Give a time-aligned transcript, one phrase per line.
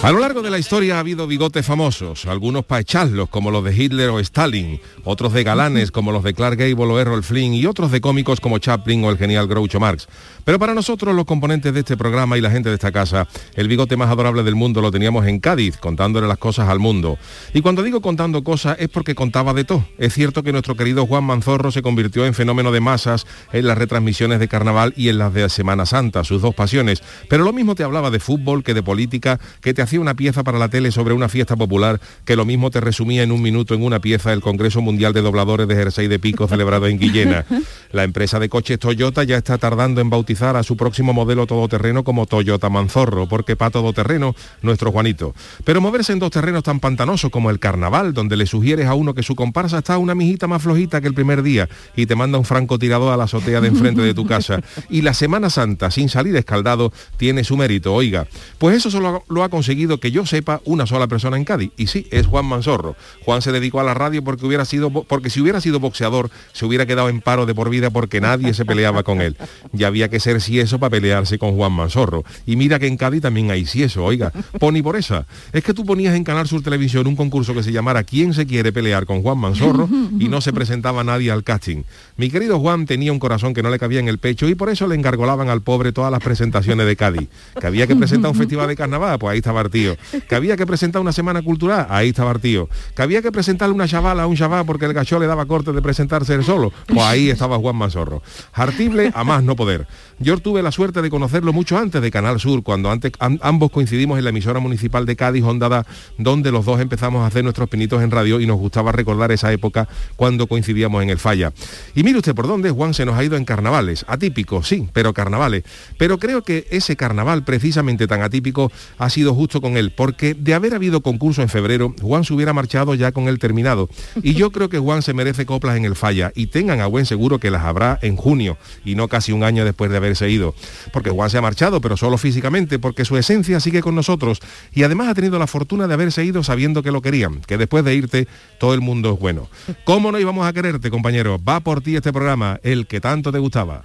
[0.00, 3.64] A lo largo de la historia ha habido bigotes famosos, algunos para echarlos como los
[3.64, 7.52] de Hitler o Stalin, otros de galanes como los de Clark Gable o Errol Flynn
[7.52, 10.06] y otros de cómicos como Chaplin o el genial Groucho Marx.
[10.44, 13.66] Pero para nosotros, los componentes de este programa y la gente de esta casa, el
[13.66, 17.18] bigote más adorable del mundo lo teníamos en Cádiz, contándole las cosas al mundo.
[17.52, 19.84] Y cuando digo contando cosas es porque contaba de todo.
[19.98, 23.76] Es cierto que nuestro querido Juan Manzorro se convirtió en fenómeno de masas en las
[23.76, 27.02] retransmisiones de carnaval y en las de Semana Santa, sus dos pasiones.
[27.28, 30.44] Pero lo mismo te hablaba de fútbol que de política, que te hacía una pieza
[30.44, 33.72] para la tele sobre una fiesta popular, que lo mismo te resumía en un minuto
[33.72, 37.46] en una pieza el Congreso Mundial de Dobladores de Jersey de Pico celebrado en Guillena.
[37.90, 42.04] La empresa de coches Toyota ya está tardando en bautizar a su próximo modelo todoterreno
[42.04, 45.34] como Toyota Manzorro, porque para todoterreno, nuestro Juanito.
[45.64, 49.14] Pero moverse en dos terrenos tan pantanosos como el carnaval, donde le sugieres a uno
[49.14, 51.66] que su comparsa está una mijita más flojita que el primer día
[51.96, 54.60] y te manda un francotirador a la azotea de enfrente de tu casa.
[54.90, 58.26] Y la Semana Santa, sin salir escaldado, tiene su mérito, oiga.
[58.58, 61.70] Pues eso solo lo ha conseguido que yo sepa una sola persona en Cádiz.
[61.76, 62.96] Y sí, es Juan Manzorro.
[63.24, 66.64] Juan se dedicó a la radio porque hubiera sido porque si hubiera sido boxeador, se
[66.66, 69.36] hubiera quedado en paro de por vida porque nadie se peleaba con él.
[69.72, 72.24] Ya había que ser eso para pelearse con Juan Manzorro.
[72.46, 75.26] Y mira que en Cádiz también hay eso, oiga, poni por esa.
[75.52, 78.46] Es que tú ponías en Canal Sur Televisión un concurso que se llamara ¿Quién se
[78.46, 79.88] quiere pelear con Juan Manzorro?
[80.18, 81.82] y no se presentaba nadie al casting.
[82.16, 84.70] Mi querido Juan tenía un corazón que no le cabía en el pecho y por
[84.70, 87.28] eso le engargolaban al pobre todas las presentaciones de Cádiz.
[87.60, 89.96] Que había que presentar un festival de carnaval, pues ahí estaba el tío.
[90.28, 92.68] Que había que presentar una semana cultural, ahí estaba el tío.
[92.94, 95.72] Que había que presentarle una chavala a un chaval porque el gacho le daba corte
[95.72, 98.22] de presentarse él solo, pues ahí estaba Juan Manzorro.
[98.52, 99.86] Hartible a más no poder.
[100.18, 104.18] Yo tuve la suerte de conocerlo mucho antes de Canal Sur, cuando antes ambos coincidimos
[104.18, 105.86] en la emisora municipal de Cádiz, Hondada,
[106.16, 109.52] donde los dos empezamos a hacer nuestros pinitos en radio y nos gustaba recordar esa
[109.52, 111.52] época cuando coincidíamos en el falla.
[111.94, 115.12] Y mire usted por dónde Juan se nos ha ido en carnavales, atípico, sí, pero
[115.14, 115.64] carnavales.
[115.98, 120.54] Pero creo que ese carnaval precisamente tan atípico ha sido justo con él, porque de
[120.54, 123.88] haber habido concurso en febrero, Juan se hubiera marchado ya con él terminado.
[124.22, 127.06] Y yo creo que Juan se merece coplas en el falla y tengan a buen
[127.06, 130.54] seguro que las habrá en junio y no casi un año después de haberse ido.
[130.92, 134.40] Porque Juan se ha marchado, pero solo físicamente, porque su esencia sigue con nosotros
[134.72, 137.84] y además ha tenido la fortuna de haberse ido sabiendo que lo querían, que después
[137.84, 139.48] de irte todo el mundo es bueno.
[139.84, 141.38] ¿Cómo no íbamos a quererte, compañero?
[141.42, 143.84] Va por ti este programa, el que tanto te gustaba.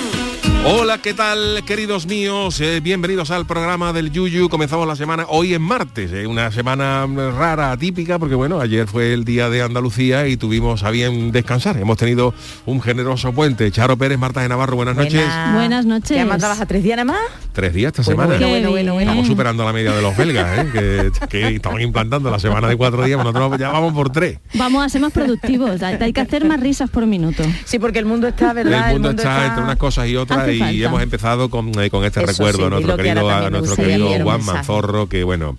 [0.63, 2.61] Hola, ¿qué tal, queridos míos?
[2.61, 4.47] Eh, bienvenidos al programa del Yuyu.
[4.47, 9.11] Comenzamos la semana hoy en martes, eh, una semana rara, atípica, porque bueno, ayer fue
[9.13, 11.77] el día de Andalucía y tuvimos a bien descansar.
[11.77, 12.35] Hemos tenido
[12.67, 13.71] un generoso puente.
[13.71, 15.25] Charo Pérez, Marta de Navarro, buenas noches.
[15.53, 16.15] Buenas noches.
[16.15, 17.21] ¿Ya más trabaja tres días nada más?
[17.53, 18.47] Tres días esta Bueno, semana.
[18.47, 19.11] bueno, bueno, bueno, bueno.
[19.11, 20.69] Estamos superando la media de los belgas, ¿eh?
[20.71, 24.37] que, que estaban implantando la semana de cuatro días, pero nosotros ya vamos por tres.
[24.53, 25.81] Vamos a ser más productivos.
[25.81, 27.43] Hay hay que hacer más risas por minuto.
[27.65, 28.87] Sí, porque el mundo está, ¿verdad?
[28.89, 30.85] El mundo, está, entre unas cosas y otras Y falta.
[30.87, 34.23] hemos empezado con, eh, con este Eso recuerdo sí, a nuestro querido, a nuestro querido
[34.23, 34.45] Juan.
[34.45, 35.57] Manzorro, que bueno,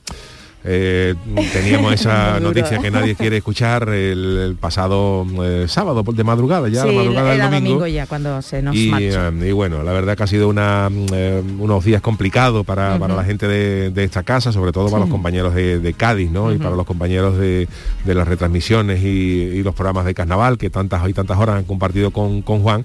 [0.65, 1.17] eh,
[1.53, 6.83] teníamos esa noticia que nadie quiere escuchar el, el pasado eh, sábado de madrugada, ya
[6.83, 7.69] sí, la madrugada del domingo.
[7.71, 9.29] domingo ya cuando se nos Y, marcha.
[9.31, 13.17] eh, y bueno, la verdad que ha sido una, eh, unos días complicados para, para
[13.17, 16.53] la gente de, de esta casa, sobre todo para los compañeros de, de Cádiz, ¿no?
[16.53, 17.67] Y para los compañeros de,
[18.05, 21.65] de las retransmisiones y, y los programas de carnaval que tantas y tantas horas han
[21.65, 22.85] compartido con, con Juan.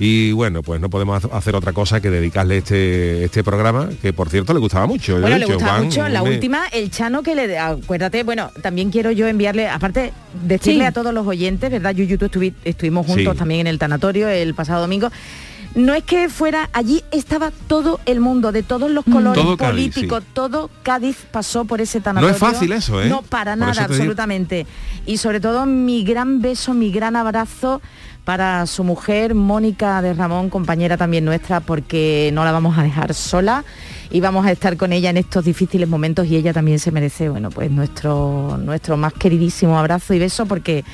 [0.00, 4.28] Y bueno, pues no podemos hacer otra cosa que dedicarle este, este programa, que por
[4.28, 5.14] cierto le gustaba mucho.
[5.14, 6.08] Yo Bueno, le dicho, gustaba Juan, mucho.
[6.08, 7.58] La me- última, el Chano que le...
[7.58, 10.12] Acuérdate, bueno, también quiero yo enviarle, aparte,
[10.44, 10.86] decirle Sí.
[10.86, 11.94] a todos los oyentes, ¿verdad?
[11.96, 13.38] Yuyu, tú estuvi- estuvimos juntos Sí.
[13.38, 15.10] también en el tanatorio el pasado domingo.
[15.74, 19.92] No es que fuera, allí estaba todo el mundo, de todos los colores Todo Cádiz,
[19.92, 20.30] políticos, sí.
[20.32, 22.34] todo Cádiz pasó por ese tanatorio.
[22.36, 23.08] fácil eso, ¿eh?
[23.08, 23.84] No, para Por nada, digo.
[23.84, 24.66] absolutamente.
[25.06, 27.82] Y sobre todo mi gran beso, mi gran abrazo
[28.28, 33.14] para su mujer, Mónica de Ramón, compañera también nuestra, porque no la vamos a dejar
[33.14, 33.64] sola
[34.10, 37.30] y vamos a estar con ella en estos difíciles momentos y ella también se merece,
[37.30, 40.84] bueno, pues nuestro, nuestro más queridísimo abrazo y beso porque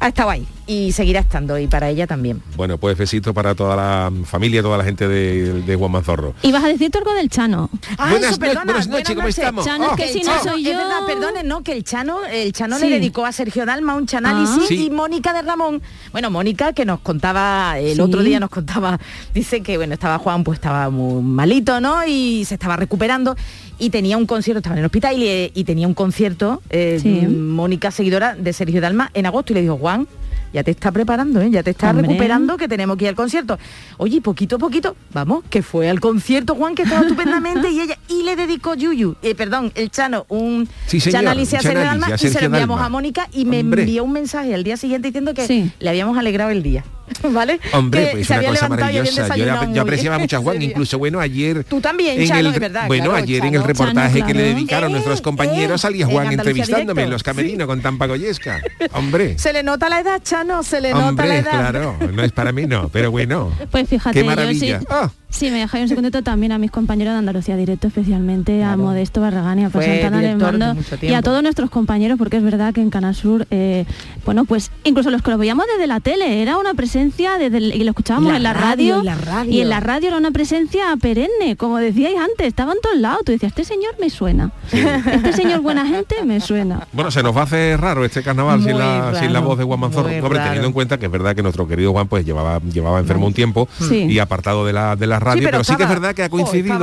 [0.00, 2.42] ha estado ahí, y seguirá estando y para ella también.
[2.56, 6.34] Bueno, pues besito para toda la familia, toda la gente de, de Juan Manzorro.
[6.42, 7.68] Y vas a decir algo del Chano.
[7.98, 9.38] Ah, Buenas eso, no- perdona, buenas noches, ¿cómo noches.
[9.38, 9.64] estamos?
[9.64, 9.94] Chano, Oh.
[9.94, 10.78] es que si no soy es yo...
[10.78, 12.86] verdad, perdonen, no, que el Chano, el Chano Sí.
[12.88, 14.66] le dedicó a Sergio Dalma un chanálisis Ah.
[14.68, 14.86] Sí.
[14.86, 15.82] y Mónica de Ramón,
[16.12, 18.00] bueno, Mónica que nos contaba, el Sí.
[18.00, 18.98] otro día nos contaba,
[19.34, 22.04] dice que bueno, estaba Juan, pues estaba muy malito, ¿no?
[22.06, 23.36] Y se estaba recuperando
[23.78, 27.26] y tenía un concierto, estaba en el hospital y, tenía un concierto, eh, Sí.
[27.26, 30.06] Mónica seguidora de Sergio Dalma en agosto y le dijo, Juan,
[30.54, 31.50] ya te está preparando, ¿eh?
[31.50, 32.06] ya te está Hombre.
[32.06, 33.58] recuperando que tenemos que ir al concierto.
[33.98, 37.98] Oye, poquito a poquito, vamos, que fue al concierto Juan, que estaba estupendamente y ella,
[38.08, 42.08] y le dedicó Yuyu, eh, perdón, el Chano, un Sí, señor, chanálisis a Sergio Dalma
[42.14, 42.86] y se lo enviamos Dalma.
[42.86, 45.70] a Mónica y me envió un mensaje al día siguiente diciendo que Sí.
[45.80, 46.84] le habíamos alegrado el día.
[47.30, 47.60] ¿Vale?
[47.72, 49.36] Hombre, Que pues se una había cosa maravillosa.
[49.36, 51.64] Yo, apreciaba mucho a Juan, incluso bueno, ayer.
[51.64, 54.34] Tú también, en Chano, el, de verdad, Bueno, claro, ayer en el reportaje Chano, que
[54.34, 58.06] le dedicaron Eh, nuestros compañeros eh, salía en Juan entrevistándome en los camerinos con Tampa
[58.06, 58.60] Goyesca.
[58.92, 59.38] Hombre.
[59.44, 61.50] Se le nota la edad, Chano, se le nota la edad.
[61.50, 63.52] claro, no es para mí no, pero bueno.
[63.70, 64.80] Pues fíjate, Qué yo sí, maravilla.
[65.34, 68.76] Sí, me dejáis un segundito también a mis compañeros de Andalucía Directo, especialmente a.
[68.76, 71.70] Modesto Barragán y a Fue Santana del director de Mando mucho y a todos nuestros
[71.70, 73.84] compañeros, porque es verdad que en Canal Sur, eh,
[74.24, 77.74] bueno, pues incluso los que lo veíamos desde la tele, era una presencia, desde el-
[77.74, 79.50] y lo escuchábamos La en la radio, la radio.
[79.50, 83.20] y en la radio era una presencia perenne, como decíais antes, estaba en todos lados,
[83.24, 86.86] tú decías, este señor me suena, este señor buena gente me suena.
[86.92, 89.64] Bueno, se nos va a hacer raro este carnaval sin la, sin la voz de
[89.64, 90.08] Juan Manzorro.
[90.08, 93.34] teniendo en cuenta que es verdad que nuestro querido Juan pues llevaba, llevaba enfermo un
[93.34, 94.04] tiempo Sí.
[94.08, 96.28] y apartado de la, de la radio, pero pero, sí que es verdad que ha
[96.28, 96.78] coincidido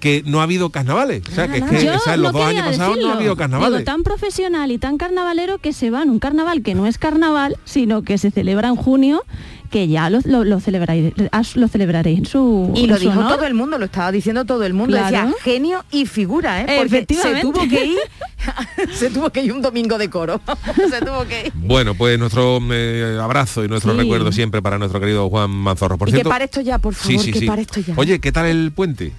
[0.00, 1.22] que no ha habido carnavales.
[1.30, 3.14] O sea, que es que Yo o sea, en los dos años pasados no ha
[3.14, 3.78] habido carnavales.
[3.78, 6.98] Digo, tan profesional y tan carnavalero que se va en un carnaval que no es
[6.98, 9.22] carnaval, sino que se celebra en junio,
[9.70, 13.20] que ya lo, lo, lo celebráis, as- lo celebraréis en su Y lo su dijo
[13.20, 13.36] honor.
[13.36, 14.96] todo el mundo, lo estaba diciendo todo el mundo.
[14.96, 15.28] Claro.
[15.28, 16.64] Decía genio y figura, ¿eh?
[16.76, 17.42] Porque se Efectivamente.
[17.42, 17.98] tuvo que ir,
[18.92, 20.40] se tuvo que ir un domingo de coro.
[20.90, 21.52] se tuvo que ir.
[21.54, 23.98] Bueno, pues nuestro eh, abrazo y nuestro Sí.
[23.98, 25.98] recuerdo siempre para nuestro querido Juan Manzorro.
[25.98, 27.46] Por y que cierto, pare esto ya, por favor, sí, sí, que sí.
[27.46, 27.94] pare esto ya.
[27.96, 29.12] Oye, ¿qué tal el puente?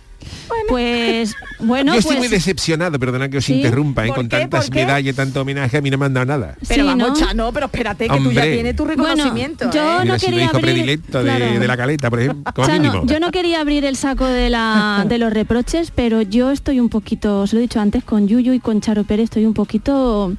[0.67, 3.53] Pues bueno, Yo estoy muy pues decepcionado, perdona que os ¿Sí?
[3.55, 4.07] interrumpa, ¿eh?
[4.07, 4.37] ¿Por con qué?
[4.39, 6.55] tantas medallas, tanto homenaje, a mí no me han dado nada.
[6.67, 7.51] pero sí, vamos, ¿no?
[7.53, 8.53] Pero espérate que tú ya Hombre.
[8.53, 9.65] tienes tu reconocimiento.
[9.69, 10.05] Bueno, yo ¿eh?
[10.05, 11.59] No quería abrir- predilecto de, claro.
[11.59, 13.05] de la caleta, por ejemplo, como Chano, mínimo.
[13.05, 16.89] yo no quería abrir el saco de, la, de los reproches, pero yo estoy un
[16.89, 20.33] poquito, os lo he dicho antes, con Yuyu y con Charo Pérez estoy un poquito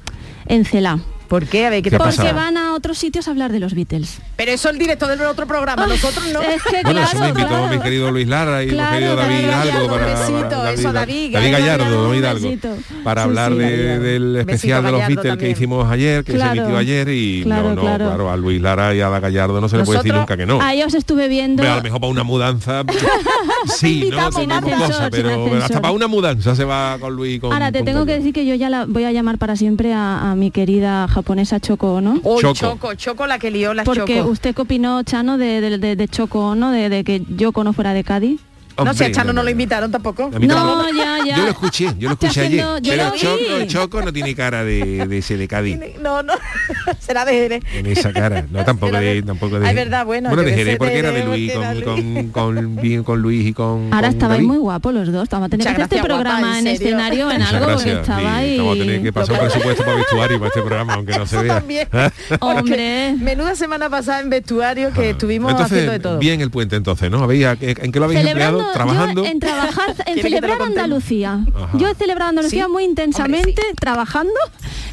[0.47, 0.99] encelá.
[1.27, 1.65] ¿Por qué?
[1.65, 3.73] A ver, ¿qué ¿Qué te ha Porque van a otros sitios a hablar de los
[3.73, 4.19] Beatles.
[4.35, 6.41] Pero eso el director del otro programa, nosotros no.
[6.41, 7.67] Es que Bueno, claro, eso me invitó claro.
[7.69, 10.71] mi querido Luis Lara y Claro, mi querido David David Hidalgo Gallardo, para, besito, para-
[10.73, 12.77] eso, David, David Gallardo, David Hidalgo, besito.
[13.03, 13.57] para Sí, hablar sí.
[13.57, 15.51] de- David del Besito, especial de los Beatles que también.
[15.51, 16.51] hicimos ayer, que Claro.
[16.53, 18.05] se emitió ayer y Claro, no, no, claro.
[18.05, 20.37] claro, a Luis Lara y a la Gallardo no se le puede decir Nosotros- nunca
[20.37, 20.61] que no.
[20.61, 21.61] Ahí os estuve viendo.
[21.63, 22.83] Hombre, a lo mejor para una mudanza,
[23.67, 27.15] sí, no sin cosa, ascensor, pero, sin pero hasta para una mudanza se va con
[27.15, 29.37] Luis con Ahora te con tengo que decir que yo ya la voy a llamar
[29.37, 32.19] para siempre a, a mi querida japonesa Choco, ¿no?
[32.23, 32.53] Oh, Choco.
[32.53, 32.93] Choco.
[32.95, 34.29] Choco, la que lió la Porque Choco.
[34.31, 36.71] usted qué opinó, Chano, de, de, de- de Choco, ¿no?
[36.71, 38.41] De, de que Yoko no fuera de Cádiz.
[38.77, 40.31] No sé, a Chano no lo invitaron tampoco.
[40.33, 40.89] A mí No, tampoco.
[40.97, 41.37] ya, ya.
[41.37, 42.61] Yo lo escuché, yo lo escuché ayer.
[42.61, 43.15] haciendo- Pero lo.
[43.15, 45.79] Choco, Choco no tiene cara de, de ese de Cádiz.
[46.01, 46.33] No, no,
[46.99, 47.63] será de Jerez.
[47.73, 48.45] En esa cara.
[48.49, 49.67] No, tampoco Será de, tampoco de.
[49.67, 52.31] Ay, verdad, bueno, Bueno, de Jerez porque era de Luis, porque era con, Luis.
[52.31, 53.93] con, con, bien con Luis y con.
[53.93, 54.47] Ahora con estabais David.
[54.47, 55.29] muy guapos los dos.
[55.29, 57.89] Vamos a tener Muchas que hacer este guapa, programa ¿en escenario, en Muchas algo, porque
[57.91, 58.05] gracias.
[58.05, 58.57] Sí, estabais...
[58.57, 61.37] Vamos a tener que pasar un presupuesto para vestuario para este programa, aunque no se
[61.43, 61.55] vea.
[61.59, 61.87] también.
[62.39, 63.15] Hombre.
[63.19, 66.19] Menuda semana pasada en vestuario que estuvimos haciendo de todo.
[66.19, 67.23] bien el puente entonces, ¿no?
[67.23, 68.73] ¿Habéis, ¿En qué lo habéis Celebrando, empleado?
[68.73, 69.23] ¿Trabajando?
[69.23, 70.61] yo en trabajar, en celebrar?
[70.61, 71.39] Andalucía.
[71.53, 71.77] Ajá.
[71.77, 72.71] Yo he celebrado Andalucía ¿Sí?
[72.71, 74.33] muy Hombre, intensamente, trabajando,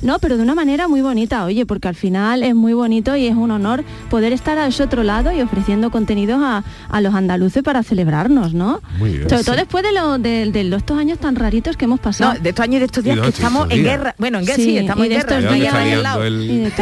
[0.03, 3.27] no, pero de una manera muy bonita, oye, porque al final es muy bonito y
[3.27, 7.15] es un honor poder estar a ese otro lado y ofreciendo contenidos a, a los
[7.15, 8.81] andaluces para celebrarnos, ¿no?
[8.99, 9.29] Muy bien.
[9.29, 12.35] Sobre todo después de, lo, de, de estos años tan raritos que hemos pasado.
[12.35, 14.15] No, de estos años y de estos días que estamos en guerra.
[14.19, 16.19] Bueno, en guerra Sí, sí, estamos y en de guerra.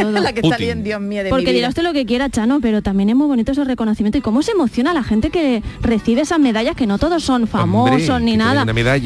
[0.19, 2.81] la que está bien, Dios mío, de Porque dirá usted lo que quiera, Chano, pero
[2.81, 6.39] también es muy bonito ese reconocimiento y cómo se emociona la gente que recibe esas
[6.39, 8.65] medallas, que no todos son famosos Hombre, ni que nada,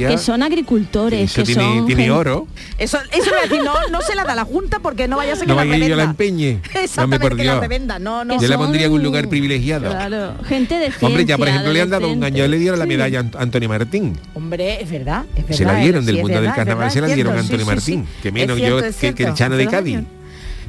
[0.10, 2.46] que son agricultores, Eso que tiene, son tiene oro.
[2.78, 5.46] Eso, eso decir, no, no se la da la Junta porque no vaya a ser
[5.46, 5.96] que No la vaya yo revenda.
[6.04, 6.50] la empeñe.
[6.76, 7.98] Exactamente, Dame por que la revenda.
[7.98, 8.40] No, no.
[8.40, 9.90] Yo la pondría en un lugar privilegiado.
[9.90, 11.08] Claro, gente de ciencia.
[11.08, 12.90] Hombre, ya por ejemplo le han dado un año, le dieron la Sí.
[12.90, 14.18] medalla a Ant- Antonio Martín.
[14.36, 15.58] Hombre, es verdad, es verdad.
[15.58, 17.66] Se la dieron sí, del es mundo del verdad, carnaval, se la dieron a Antonio
[17.66, 18.22] sí, sí, Martín, sí.
[18.22, 19.34] que menos yo que, que el.
[19.34, 20.00] Chano de Cádiz.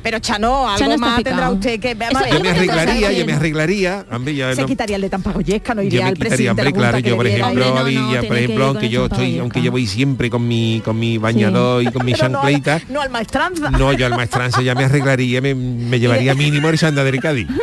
[0.05, 1.35] Pero Chano, algo Chano más picado.
[1.37, 1.91] tendrá usted que...
[1.93, 4.05] Eso- Yo me arreglaría, yo me arreglaría.
[4.13, 6.51] hombre, ya se no- quitaría el de Tampagoyesca, no yo iría me al quitaría, presidente
[6.51, 9.63] hombre, de la claro, yo por ejemplo, Hombre, no, no, por aunque yo estoy, aunque
[9.63, 12.81] yo voy siempre con mi con mi bañador y con mi Pero no al- chancleta,
[12.93, 13.71] No al maestranza.
[13.71, 17.49] no, yo al maestranza ya me arreglaría, me, me llevaría mínimo el chándal de Cádiz.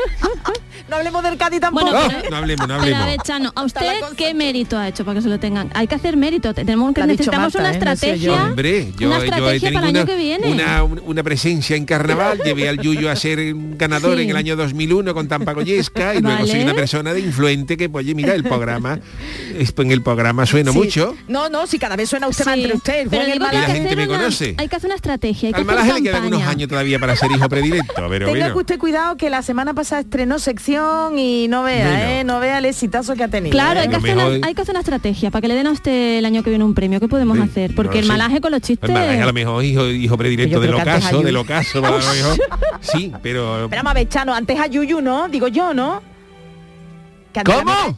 [0.92, 1.86] No hablemos del Cádiz tampoco.
[1.90, 3.02] Bueno, pero, no, no hablemos, no hablemos.
[3.56, 5.70] A usted qué mérito ha hecho para que se lo tengan?
[5.74, 6.54] Hay que hacer mérito.
[6.54, 7.62] Tenemos que necesitamos Marta, ¿eh?
[7.62, 8.34] una, eh, estrategia,
[9.08, 9.72] una estrategia.
[9.72, 11.02] Para año.
[11.06, 12.42] Una, presencia en carnaval.
[12.44, 13.40] Llevé al Yuyo a ser
[13.78, 17.88] ganador en el año 2001 con Tampagoyesca y luego soy una persona de influente que,
[17.88, 19.00] pues oye, mira, el programa,
[19.56, 21.16] pues, en el programa suena mucho.
[21.30, 23.08] No, no, si cada vez suena usted más entre usted.
[23.10, 24.56] Pero la gente me conoce.
[24.58, 25.48] Hay que hacer una estrategia.
[25.48, 26.20] Hay que Al hacer campaña.
[26.20, 28.10] le unos años todavía para ser hijo predilecto.
[28.10, 30.81] Pero Tenga que usted cuidado que la semana pasada estrenó sección
[31.18, 33.52] y no vea, eh, No vea el exitazo que ha tenido.
[33.52, 33.84] Claro, eh.
[33.84, 33.96] hay, que
[34.62, 37.00] hacer una, estrategia para que le den a usted el año que viene un premio.
[37.00, 37.76] ¿Qué podemos hacer?
[37.76, 38.90] Porque el malaje con los chistes...
[38.90, 41.82] A lo mejor hijo, hijo predilecto del ocaso, del ocaso,
[42.82, 43.68] Sí, pero...
[43.70, 45.30] Pero vamos a Chano, antes a Yuyu, ¿no?
[45.30, 46.02] Digo yo, ¿no?
[47.46, 47.98] ¿Cómo?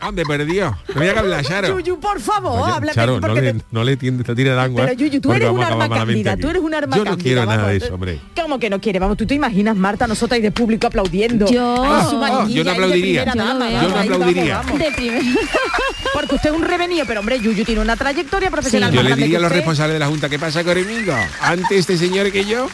[0.00, 0.76] ¿Dónde perdió?
[0.86, 1.78] Tenía que hablar, Charo.
[1.78, 3.64] Yuyu, por favor, Oye, habla Charo, no le, te...
[3.70, 4.86] no le tiende esta tira de agua.
[4.86, 7.56] Pero Yuyu, tú eres un arma cándida, tú eres un arma Yo no quiero vamos,
[7.56, 7.84] nada de pues.
[7.84, 8.20] eso, hombre.
[8.34, 8.98] ¿Cómo que no quiere?
[8.98, 11.46] Vamos, tú te imaginas, Marta, nosotras y de público aplaudiendo.
[11.46, 13.26] Yo, oh, yo no aplaudiría.
[13.26, 14.62] Yo, no aplaudiría.
[16.14, 18.90] Porque usted es un revenido, pero hombre, Yuyu tiene una trayectoria profesional.
[18.90, 21.14] Sí, yo le diría a los responsables de la Junta, ¿qué pasa conmigo?
[21.40, 22.68] Antes este señor que yo.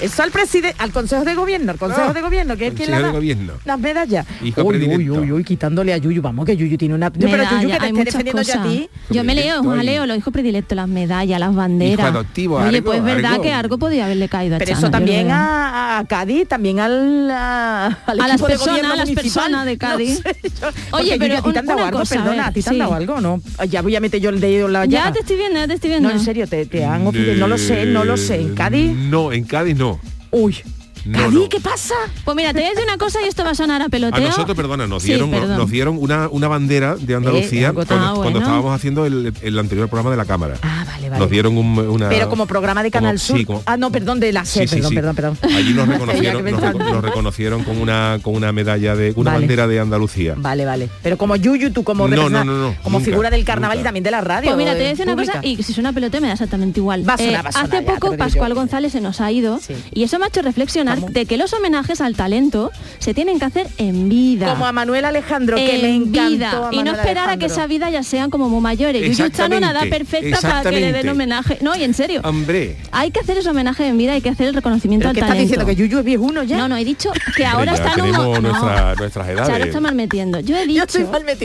[0.00, 2.12] Eh, eso al presidente, al Consejo de Gobierno, al Consejo ah.
[2.12, 3.54] de Gobierno, que es quien la da, gobierno.
[3.64, 4.26] las medallas.
[4.42, 7.10] Hijo uy, uy, uy, uy, quitándole a Yuyu, vamos que Yuyu tiene una.
[7.10, 8.56] Medalla, pero Yuyu que te esté defendiendo cosas.
[8.56, 8.88] a ti.
[9.10, 11.98] Yo me leo, Juan Leo, los hijos predilectos, las medallas, las banderas.
[11.98, 15.30] Hijo adoptivo, Oye, pues es verdad que algo podía haberle caído a Pero eso también
[15.30, 20.22] a, a, Cádiz, también al, a, al a las personas, a las personas de Cádiz.
[20.60, 22.78] No yo, Oye, pero a ti te han dado algo, perdona, a ti te han
[22.78, 23.40] dado algo, ¿no?
[23.68, 25.74] Ya voy a meter yo el dedo en la Ya te estoy viendo, ya te
[25.74, 26.08] estoy viendo.
[26.08, 28.40] No, en serio, te han ofrecido, no lo sé, no lo sé.
[28.40, 28.94] ¿En Cádiz?
[28.94, 29.87] No, en Cádiz no
[30.30, 30.62] Uy,
[31.08, 31.94] no, ¿Qué pasa?
[32.22, 33.88] Pues mira, te voy a decir una cosa y esto va a sonar a ah,
[33.88, 34.22] peloteo.
[34.22, 38.74] A nosotros, perdona, nos dieron, nos dieron una, una, bandera de Andalucía eh, cuando, estábamos
[38.74, 40.56] haciendo el, el, anterior programa de la Cámara.
[40.62, 41.20] Ah, vale, vale.
[41.20, 42.10] Nos dieron un, una...
[42.10, 43.40] Pero como programa de Canal Sur.
[43.64, 47.78] Ah, no, perdón, de la C, perdón, perdón, perdón, Allí nos reconocieron, nos, reconocieron con
[47.78, 49.14] una, con una medalla de...
[49.16, 50.34] Una bandera de Andalucía.
[50.36, 50.90] Vale, vale.
[51.02, 52.06] Pero como Yuyu, tú como...
[52.06, 54.50] No, no, no, como figura del carnaval y también de la radio.
[54.50, 56.34] Pues mira, te voy a eh, decir una cosa y si suena peloteo me da
[56.34, 57.08] exactamente igual.
[57.08, 59.58] Va a sonar, eh, va a sonar, hace poco Pascual González se nos ha ido
[59.92, 63.44] y eso me ha hecho reflexionar de que los homenajes al talento se tienen que
[63.44, 64.50] hacer en vida.
[64.50, 66.68] Como a Manuel Alejandro, en que me encantó vida.
[66.72, 69.02] Y no esperar a que esa vida ya sean como muy mayores.
[69.16, 71.58] Yuyu Chano una edad perfecta para que le den homenaje.
[71.60, 72.20] No, y en serio.
[72.24, 72.76] Hombre.
[72.92, 75.40] Hay que hacer ese homenaje en vida, hay que hacer el reconocimiento al talento.
[75.40, 76.58] Diciendo que Yuyu es viejuno ya?
[76.58, 78.40] No, no, he dicho que ahora Hombre, en Humo...
[78.40, 79.74] Nuestra, nuestras edades.
[79.74, 80.40] O no mal metiendo.
[80.40, 80.98] Yo he dicho,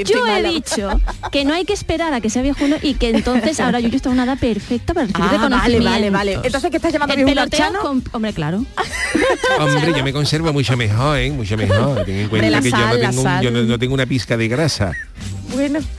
[0.05, 0.89] yo, he dicho
[1.31, 4.09] que no hay que esperar a que sea viejuno y que entonces ahora Yuyu está
[4.09, 6.39] en una edad perfecta para recibir ah, Vale, vale, vale.
[6.43, 8.03] Entonces, ¿qué estás llamando el peloteo con...
[8.11, 8.65] Hombre, claro.
[9.59, 11.31] Hombre, yo me conservo mucho mejor, ¿eh?
[11.31, 12.03] Mucho mejor.
[12.05, 12.71] Ten en cuenta que
[13.43, 14.93] yo, no tengo una pizca de grasa
[15.53, 15.79] bueno.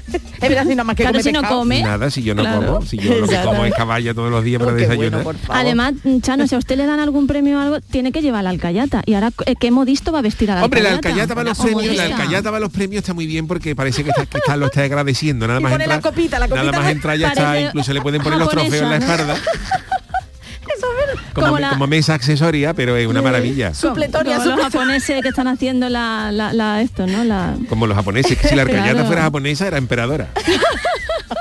[0.45, 1.83] Es verdad, si no más que claro, come si no come.
[1.83, 2.83] Nada, si yo no como.
[2.83, 5.25] Si yo lo que como es caballo todos los días para desayunar.
[5.49, 8.51] Además, Chano, si a usted le dan algún premio o algo, tiene que llevar la
[8.51, 9.03] alcayata.
[9.07, 10.81] Y ahora, eh, ¿qué modisto va a vestir a la Hombre.
[10.81, 14.05] Hombre, la alcayata para los premios, la alcayata los premios está muy bien porque parece
[14.05, 14.11] que,
[14.57, 15.47] lo está agradeciendo.
[15.47, 18.97] Nada más Nada más entra ya está, incluso le pueden poner los trofeos en la
[18.97, 19.37] espalda
[21.35, 23.75] como, mesa accesoria, pero es una maravilla.
[23.75, 27.59] Supletoria, como, los japoneses que están haciendo la, esto, ¿no?
[27.69, 30.29] Como los japoneses, que si la arcayana fuera japonesa era emperadora.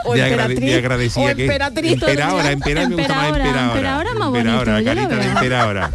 [0.06, 4.12] o de, agra de agradecida o que emperadora, emperadora, emperadora.
[4.12, 5.92] Emperadora, carita de emperadora.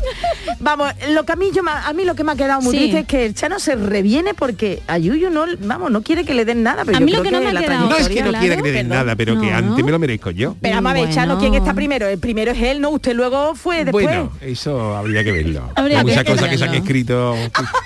[0.60, 2.78] Vamos, lo que a mí, yo, a mí lo que me ha quedado muy sí.
[2.78, 6.34] triste es que el Chano se reviene porque a Yuyu no, vamos, no quiere que
[6.34, 7.88] le den nada, pero a mí lo que, no me ha quedado.
[7.88, 10.30] No es que no quiera que le den nada, pero que antes me lo merezco
[10.30, 10.56] yo.
[10.60, 12.06] Pero vamos a ver, Chano, ¿quién está primero?
[12.06, 12.90] El primero es él, ¿no?
[12.90, 14.04] Usted luego fue después.
[14.04, 15.70] Bueno, eso habría que verlo.
[15.74, 17.36] Habría muchas cosas que se han escrito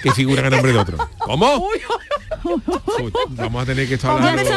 [0.03, 0.99] que, figuran a nombre de otro.
[1.19, 1.69] ¿Cómo?
[3.31, 4.51] Vamos a tener que estar hablando.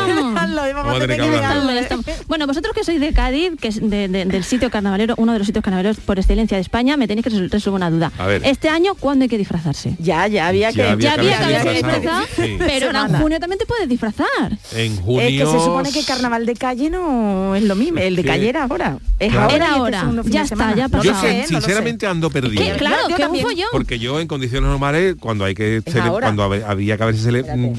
[2.27, 5.63] Bueno, vosotros que sois de Cádiz, que es del sitio carnavalero, uno de los sitios
[5.63, 8.11] carnavaleros por excelencia de España, me tenéis que resolver una duda.
[8.17, 8.41] A ver.
[8.45, 9.95] Este año, ¿cuándo hay que disfrazarse?
[9.99, 14.57] Ya, ya había que, ya había que disfrazar, pero en junio también te puedes disfrazar.
[14.73, 15.45] En junio.
[15.45, 18.63] Que se supone que carnaval de calle no es lo mismo, el de calle era
[18.63, 18.97] ahora.
[19.19, 19.55] Ahora.
[19.55, 20.11] Era ahora.
[20.17, 21.13] Este ya está, ya pasó.
[21.47, 22.63] Sinceramente ando perdido.
[22.77, 23.07] Claro.
[23.71, 25.81] Porque yo en condiciones normales, cuando hay que
[26.21, 27.21] cuando había que haberse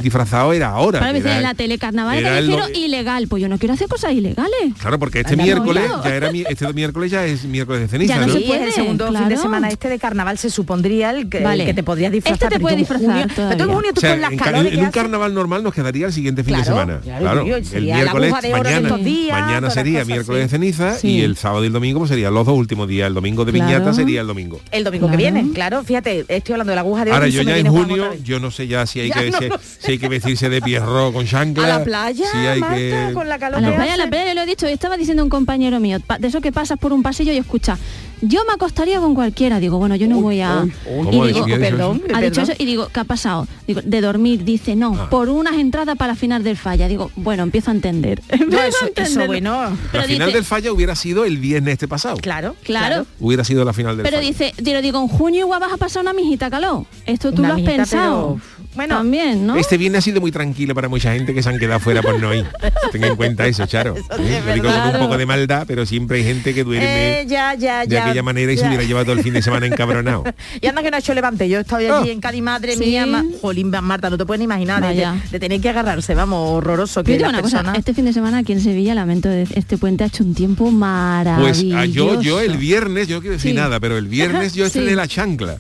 [0.01, 1.01] disfrazado era ahora.
[1.01, 2.41] Para era, en la tele carnaval era
[2.75, 4.75] ilegal, pues yo no quiero hacer cosas ilegales.
[4.81, 6.43] Claro, porque este miércoles ya era mi...
[6.43, 8.33] este miércoles ya es miércoles de ceniza, no, ¿no?
[8.33, 11.41] Se el segundo fin de semana este de carnaval se supondría el que,
[11.75, 12.47] te podrías este disfrazar.
[12.47, 13.31] Este te puede disfrazar.
[13.67, 17.01] Junio, en, un carnaval normal nos quedaría el siguiente fin de semana.
[17.03, 18.97] Claro, el miércoles mañana,
[19.31, 22.57] mañana sería miércoles de ceniza y el sábado y el domingo pues, serían los dos
[22.57, 23.07] últimos días.
[23.09, 24.61] El domingo de piñata sería el domingo.
[24.71, 25.83] El domingo que viene, claro.
[25.85, 27.17] Fíjate, estoy hablando de la aguja de oro.
[27.17, 29.51] Ahora yo ya en junio, yo no sé ya si hay que
[29.93, 31.65] hay que vestirse de pierro con chancla.
[31.65, 33.11] A la playa, si hay Marta, que...
[33.15, 33.65] con la calor.
[33.65, 36.79] A la playa, lo he dicho, estaba diciendo un compañero mío, de eso que pasas
[36.79, 37.79] por un pasillo y escuchas,
[38.23, 39.61] yo me acostaría con cualquiera.
[39.61, 40.67] Digo, bueno, yo no voy a...
[40.87, 43.47] Uy, uy, y digo, perdón, ha dicho eso y digo, ¿qué ha pasado?
[43.67, 45.11] Digo, de dormir, dice, no, ah.
[45.11, 46.89] por unas entradas para la final del falla.
[46.89, 48.23] Digo, bueno, empiezo a entender.
[48.49, 49.77] no, eso, a bueno.
[49.93, 52.17] Pero la final del falla hubiera sido el viernes este pasado.
[52.17, 53.07] Claro, claro.
[53.21, 54.29] Hubiera sido la final del pero falla.
[54.29, 56.87] Dice, te lo digo, en junio igual vas a pasar una mijita calor.
[57.05, 58.41] Esto tú lo has pensado
[58.77, 59.57] bueno, también, ¿no?
[59.57, 62.21] Este viernes ha sido muy tranquilo para mucha gente que se han quedado fuera por
[62.21, 62.47] no ir.
[62.93, 63.97] Ten en cuenta eso, Charo.
[63.97, 64.39] Eso ¿eh?
[64.39, 67.27] es Lo digo con un poco de maldad, pero siempre hay gente que duerme Eh,
[67.27, 68.05] ya, ya, de ya.
[68.05, 70.25] aquella manera y se hubiera llevado todo el fin de semana encabronado.
[70.61, 71.49] Y anda que no ha hecho levante.
[71.49, 72.13] Yo estaba allí Ah.
[72.13, 72.81] en Cali, madre Sí.
[72.81, 76.51] mía, ma- Jolín, Marta, no te puedes ni imaginar de, de tener que agarrarse, vamos,
[76.51, 77.71] horroroso que una persona.
[77.71, 80.35] cosa, este fin de semana aquí en Sevilla, lamento de este puente ha hecho un
[80.35, 81.77] tiempo Pues maravilloso.
[81.79, 83.57] ah, yo, yo el viernes, yo no quiero decir Sí.
[83.57, 84.95] nada, pero el viernes yo estrené Sí.
[84.97, 85.57] la chancla.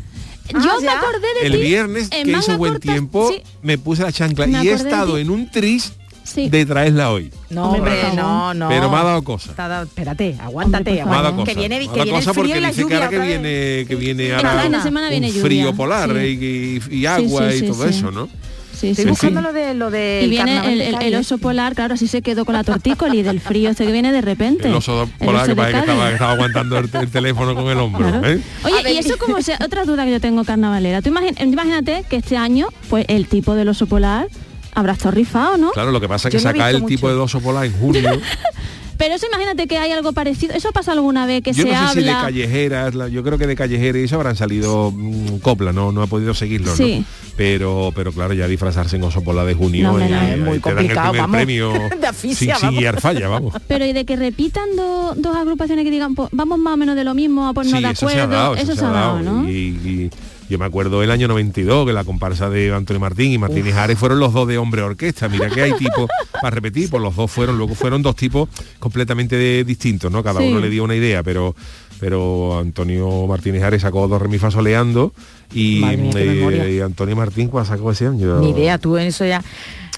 [0.53, 0.99] Yo Ah, me ¿ya?
[0.99, 4.13] acordé de El ti viernes en que hizo buen corta, tiempo, sí, me puse la
[4.13, 5.93] chancla Me y he estado en un tris
[6.25, 6.49] sí.
[6.49, 7.31] de traerla hoy.
[7.51, 8.69] No, Hombre, no, no.
[8.69, 9.53] Pero me ha dado cosa.
[9.57, 11.35] Dado- espérate, aguántate, Me aguántate.
[11.37, 11.53] cosa.
[11.53, 12.83] Que viene, Me ha que dado viene el cosa frío porque y la dice que
[12.83, 13.29] lluvia que otra vez.
[13.29, 16.19] viene, que viene ahora de semana viene un lluvia, frío polar sí.
[16.19, 17.91] y, y- y agua sí, y sí, todo sí.
[17.91, 18.29] eso, ¿no?
[18.77, 19.47] Sí, Estoy sí, buscando sí.
[19.47, 20.61] lo de lo de Y viene
[21.07, 23.93] el, oso polar, claro, así se quedó con la tortícola y del frío este que
[23.93, 24.69] viene de repente.
[24.69, 27.55] El oso El polar oso que parece que estaba, que estaba aguantando el, el teléfono
[27.55, 28.07] con el hombro.
[28.07, 28.29] Claro.
[28.29, 28.41] ¿eh?
[28.65, 31.01] Oye, y eso como sea, otra duda que yo tengo carnavalera.
[31.01, 34.29] Tú imagín- imagínate que este año, pues el tipo del oso polar
[34.75, 35.71] habrá estado rifado, ¿no?
[35.71, 37.17] Claro, lo que pasa es que Yo visto el tipo mucho.
[37.17, 38.11] de oso polar en junio.
[38.99, 40.55] Pero eso imagínate que hay algo parecido.
[40.55, 43.39] ¿Eso pasa alguna vez que yo se no sé si de callejeras, la- yo creo
[43.39, 46.77] que de callejeras y eso habrán salido mm, copla, no, no he podido seguirlo, ¿no?
[46.77, 47.05] Sí.
[47.37, 50.39] Pero, pero claro, ya disfrazarse en oso polar de junio No, y no, ahí es
[50.39, 51.31] muy te dan el vamos.
[51.37, 53.55] premio De asfixia, sin, sin falla, vamos.
[53.69, 56.97] Pero y de que repitan do- dos agrupaciones que digan, pues, vamos más o menos
[56.97, 58.19] de lo mismo, a ponernos Sí, de eso acuerdo.
[58.19, 59.49] se ha dado, eso, se ha dado, ¿no?
[59.49, 60.11] Y, y
[60.49, 63.99] yo me acuerdo el año 92 que la comparsa de Antonio Martín y Martín Ijares
[63.99, 65.29] fueron los dos de hombre orquesta.
[65.29, 66.09] Mira que hay tipos
[66.41, 68.49] para repetir, pues los dos fueron, luego fueron dos tipos
[68.79, 70.23] completamente de- distintos, ¿no?
[70.23, 70.49] Cada Sí.
[70.49, 71.55] uno le dio una idea, pero
[71.99, 75.15] pero Antonio Martín Ijares sacó dos remifas soleando
[75.55, 78.39] y, mía, eh, y Antonio Martín ¿cuál sacó ese año?
[78.41, 79.43] Ni idea, tú en eso ya.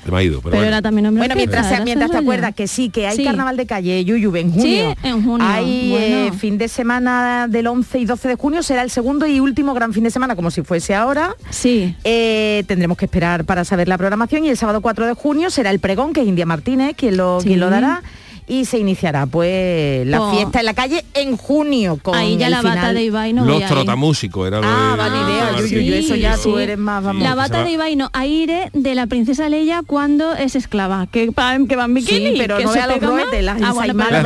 [0.04, 0.82] Se me ha ido, pero, Pero bueno.
[0.82, 3.24] también Bueno, mientras, era mientras te acuerdas que sí, que hay Sí.
[3.24, 4.94] carnaval de calle Yuyu en junio.
[5.02, 6.38] Sí, en junio, Hay eh, bueno.
[6.38, 9.92] fin de semana del 11 y 12 de junio, será el segundo y último gran
[9.92, 11.34] fin de semana, como si fuese ahora.
[11.50, 11.94] Sí.
[12.04, 15.70] Eh, tendremos que esperar para saber la programación y el sábado 4 de junio será
[15.70, 17.48] el pregón, que es India Martínez quien lo, Sí.
[17.48, 18.02] quien lo dará.
[18.48, 20.30] Y se iniciará pues la Oh.
[20.34, 22.94] fiesta en la calle en junio con Ahí ya el la bata final.
[22.94, 25.68] de Ibai no Los trotamúsicos era lo Ah, de- vale, de idea, Martín.
[25.78, 27.22] Yuyu, eso ya tú eres más, vamos.
[27.22, 31.76] La bata de Ibai no, aire de la princesa Leia cuando es esclava, que, que
[31.76, 32.30] va en bikini.
[32.30, 34.24] Sí, pero que no se vea los roetes, las Ah, ensaimadas.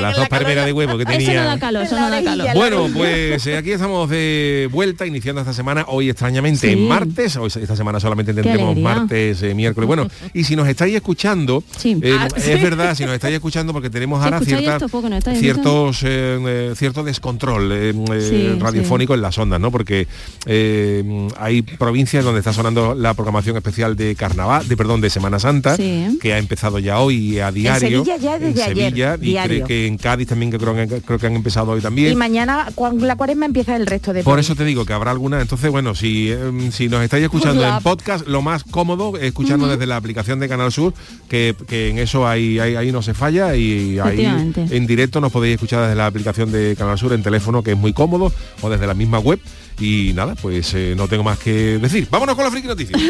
[0.00, 1.44] Las dos palmeras de huevo que Eso no tenía.
[1.44, 2.48] da calor, eso no da calor.
[2.54, 6.76] Bueno, pues eh, aquí estamos de vuelta, iniciando esta semana, hoy extrañamente Sí.
[6.76, 9.86] martes, hoy esta semana solamente tendremos martes, eh, miércoles.
[9.86, 11.96] Bueno, y si nos estáis escuchando, Sí.
[12.02, 15.08] eh, Ah, es verdad, si nos estáis escuchando, porque tenemos ahora escucháis cierta- esto, poco
[15.08, 19.70] nos estáis ciertos, eh, eh, cierto descontrol eh, Sí, radiofónico en las ondas, ¿no?
[19.70, 20.06] Porque
[20.46, 25.38] eh, hay provincias donde está sonando la programación especial de carnaval, de perdón, de Semana
[25.38, 26.18] Santa, Sí.
[26.20, 28.04] que ha empezado ya hoy a diario.
[28.04, 29.42] Sevilla ya desde en ayer, y diario.
[29.56, 32.12] creo que en Cádiz también que creo, que creo que han empezado hoy también.
[32.12, 35.10] Y mañana cuando la cuaresma empieza el resto de Por eso te digo que habrá
[35.10, 35.40] alguna.
[35.40, 36.32] Entonces, bueno, si,
[36.72, 40.40] si nos estáis escuchando La- en podcast, lo más cómodo es escucharnos desde la aplicación
[40.40, 40.94] de Canal Sur,
[41.28, 44.24] que, que en eso ahí, ahí, ahí no se falla y ahí
[44.56, 47.78] en directo nos podéis escuchar desde la aplicación de Canal Sur en teléfono, que es
[47.78, 48.32] muy cómodo,
[48.62, 49.40] o desde la misma web.
[49.80, 52.08] Y nada, pues eh, no tengo más que decir.
[52.10, 53.00] Vámonos con la friki noticias.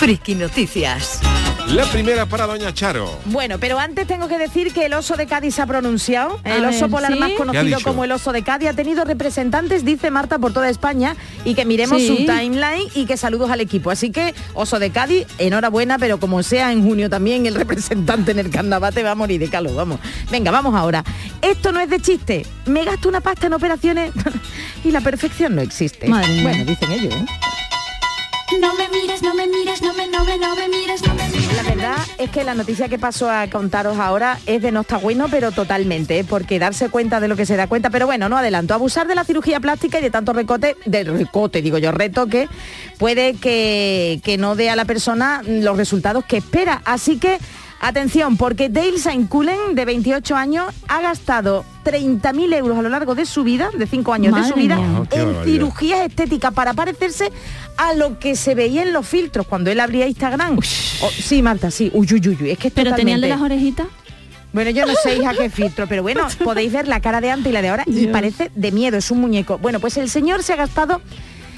[0.00, 1.20] Friki Noticias.
[1.74, 3.08] La primera para Doña Charo.
[3.26, 6.40] Bueno, pero antes tengo que decir que el oso de Cádiz se ha pronunciado.
[6.44, 7.18] A el oso ver, polar ¿sí?
[7.18, 10.52] más ¿Qué ha conocido como el oso de Cádiz ha tenido representantes, dice Marta, por
[10.52, 12.08] toda España y que miremos Sí.
[12.08, 13.90] su timeline y que saludos al equipo.
[13.90, 18.40] Así que oso de Cádiz, enhorabuena, pero como sea en junio también el representante en
[18.40, 19.74] el carnaval te va a morir de calor.
[19.74, 20.00] Vamos.
[20.30, 21.04] Venga, vamos ahora.
[21.40, 22.46] Esto no es de chiste.
[22.66, 24.12] Me gasto una pasta en operaciones
[24.84, 26.08] y la perfección no existe.
[26.08, 26.42] Madre.
[26.42, 27.14] Bueno, dicen ellos.
[27.14, 27.26] ¿eh?
[28.58, 31.28] No me mires, no me mires, no me, no me, no me mires, no me
[31.28, 31.56] mires.
[31.56, 34.96] La verdad es que la noticia que paso a contaros ahora es de no está
[34.96, 36.24] bueno, pero totalmente, ¿eh?
[36.24, 38.74] porque darse cuenta de lo que se da cuenta, pero bueno, no adelanto.
[38.74, 42.48] Abusar de la cirugía plástica y de tanto recote, de recote, digo yo, retoque,
[42.98, 46.82] puede que, que no dé a la persona los resultados que espera.
[46.84, 47.38] Así que,
[47.80, 53.14] atención, porque Dale Saint Cullen, de 28 años, ha gastado 30.000 euros a lo largo
[53.14, 55.02] de su vida, de 5 años de su vida, mía.
[55.10, 57.32] En cirugías estéticas para parecerse
[57.76, 60.58] a lo que se veía en los filtros cuando él abría Instagram.
[60.58, 61.90] Oh, sí, Marta, sí.
[61.94, 63.86] Uy, uy, uy, uy, Es que es Pero tenía el de las orejitas.
[64.52, 67.50] Bueno, yo no sé hija qué filtro, pero bueno, podéis ver la cara de antes
[67.50, 69.58] y la de ahora y parece de miedo, es un muñeco.
[69.58, 71.00] Bueno, pues el señor se ha gastado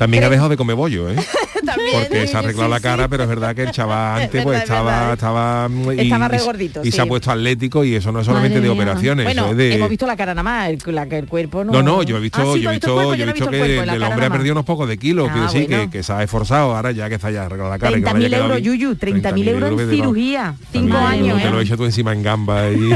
[0.02, 1.16] También ha dejado de comer bollo, ¿eh?
[1.64, 3.08] También, Porque se ha arreglado sí, la cara, sí.
[3.10, 5.12] pero es verdad que el chaval antes Es pues verdad, estaba, ¿eh?
[5.12, 6.92] estaba mm, Estaba re y, gordito, y sí.
[6.92, 8.82] se ha puesto atlético y eso no es solamente Madre de mía.
[8.82, 11.26] operaciones, Bueno, eso es de hemos visto la cara nada más, el, la- que el
[11.28, 11.72] cuerpo no...
[11.72, 14.02] no, no, yo he visto, Ah, yo he visto, cuerpo, yo he visto que el,
[14.02, 15.84] hombre ha perdido unos pocos de kilos, Ah, quiero decir bueno.
[15.90, 17.92] que, que se ha esforzado ahora ya que se haya arreglado la cara.
[17.96, 18.74] y que no haya 30.000 quedado euros, bien.
[18.80, 21.60] Yuyu, 30.000 euros en cirugía, cinco años, Te lo ¿eh?
[21.60, 22.92] he hecho tú encima en gamba y,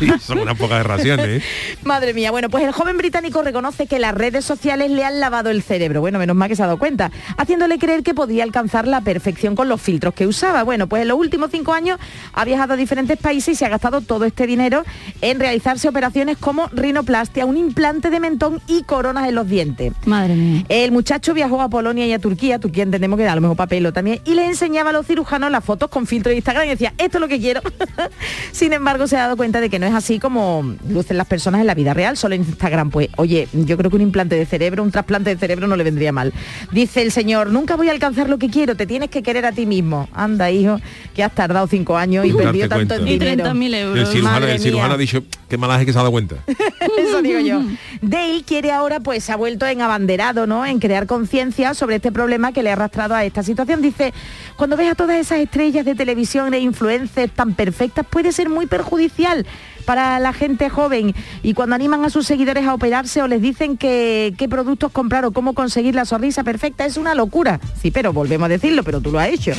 [0.02, 1.42] y son unas pocas raciones, ¿eh?
[1.82, 5.48] Madre mía, bueno, pues el joven británico reconoce que las redes sociales le han lavado
[5.48, 6.00] el cerebro.
[6.10, 9.54] Bueno, menos mal que se ha dado cuenta, haciéndole creer que podía alcanzar la perfección
[9.54, 10.64] con los filtros que usaba.
[10.64, 12.00] Bueno, pues en los últimos cinco años
[12.32, 14.82] ha viajado a diferentes países y se ha gastado todo este dinero
[15.20, 19.92] en realizarse operaciones como rinoplastia, un implante de mentón y coronas en los dientes.
[20.04, 20.64] Madre mía.
[20.68, 23.56] El muchacho viajó a Polonia y a Turquía, Turquía entendemos que da a lo mejor
[23.56, 26.70] papelo también, y le enseñaba a los cirujanos las fotos con filtro de Instagram y
[26.70, 27.60] decía, esto es lo que quiero.
[28.50, 31.60] Sin embargo, se ha dado cuenta de que no es así como lucen las personas
[31.60, 32.90] en la vida real, solo en Instagram.
[32.90, 35.84] Pues, oye, yo creo que un implante de cerebro, un trasplante de cerebro no le
[35.90, 36.32] vendría mal.
[36.72, 39.52] Dice el señor, nunca voy a alcanzar lo que quiero, te tienes que querer a
[39.52, 40.08] ti mismo.
[40.12, 40.80] Anda, hijo,
[41.14, 43.10] que has tardado cinco años y perdido tanto en cuenta.
[43.10, 43.50] Y dinero.
[43.50, 44.10] 30.000 El euros.
[44.10, 46.36] cirujano, el cirujano ha dicho, qué malaje que se ha dado cuenta.
[46.98, 47.62] Eso digo yo.
[48.02, 50.64] Dale quiere ahora, pues se ha vuelto en abanderado, ¿no?
[50.64, 53.82] En crear conciencia sobre este problema que le ha arrastrado a esta situación.
[53.82, 54.12] Dice,
[54.56, 58.66] cuando ves a todas esas estrellas de televisión e influencers tan perfectas, puede ser muy
[58.66, 59.46] perjudicial
[59.90, 61.16] para la gente joven.
[61.42, 65.24] Y cuando animan a sus seguidores a operarse o les dicen que, qué productos comprar
[65.24, 67.58] o cómo conseguir la sonrisa perfecta, es una locura.
[67.82, 69.50] Sí, pero volvemos a decirlo, pero tú lo has hecho.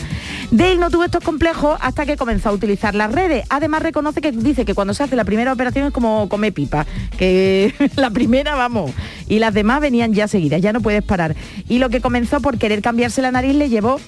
[0.50, 3.44] Dale no tuvo estos complejos hasta que comenzó a utilizar las redes.
[3.50, 6.86] Además reconoce que dice que cuando se hace la primera operación es como come pipa,
[7.18, 8.90] que la primera vamos,
[9.28, 11.36] y las demás venían ya seguidas, ya no puedes parar.
[11.68, 14.00] Y lo que comenzó por querer cambiarse la nariz le llevó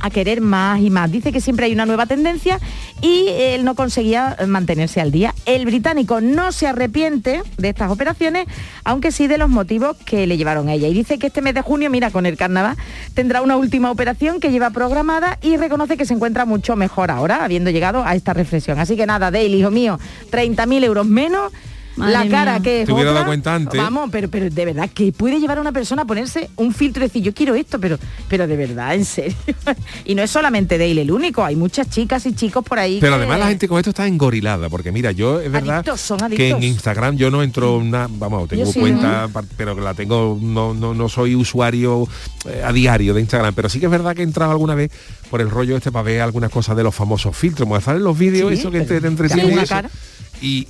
[0.00, 1.10] a querer más y más.
[1.10, 2.60] Dice que siempre hay una nueva tendencia
[3.00, 5.34] y él no conseguía mantenerse al día.
[5.46, 8.46] El británico no se arrepiente de estas operaciones,
[8.84, 10.88] aunque sí de los motivos que le llevaron a ella.
[10.88, 12.76] Y dice que este mes de junio, mira, con el carnaval,
[13.14, 17.44] tendrá una última operación que lleva programada y reconoce que se encuentra mucho mejor ahora,
[17.44, 18.78] habiendo llegado a esta reflexión.
[18.78, 19.98] Así que nada, Dale, hijo mío,
[20.30, 21.52] 30.000 euros menos.
[21.96, 22.62] Madre la cara mía.
[22.62, 23.20] que es Te hubiera otra.
[23.20, 23.80] dado cuenta antes.
[23.80, 27.04] Vamos, pero, pero de verdad, que puede llevar a una persona a ponerse un filtro
[27.04, 29.36] y decir, yo quiero esto, pero, pero de verdad, en serio.
[30.04, 32.98] y no es solamente Dale el único, hay muchas chicas y chicos por ahí.
[33.00, 36.00] Pero que- además la gente con esto está engorilada, porque mira, yo es verdad Adictos,
[36.00, 39.94] son que en Instagram yo no entro una, vamos, tengo sí, cuenta, pero que la
[39.94, 42.08] tengo, no, no, no soy usuario
[42.46, 44.90] eh, a diario de Instagram, pero sí que es verdad que he entrado alguna vez
[45.30, 48.18] por el rollo este para ver algunas cosas de los famosos filtros, como salen los
[48.18, 49.90] vídeos, Sí, eso que te, te cara.
[50.40, 50.66] Y,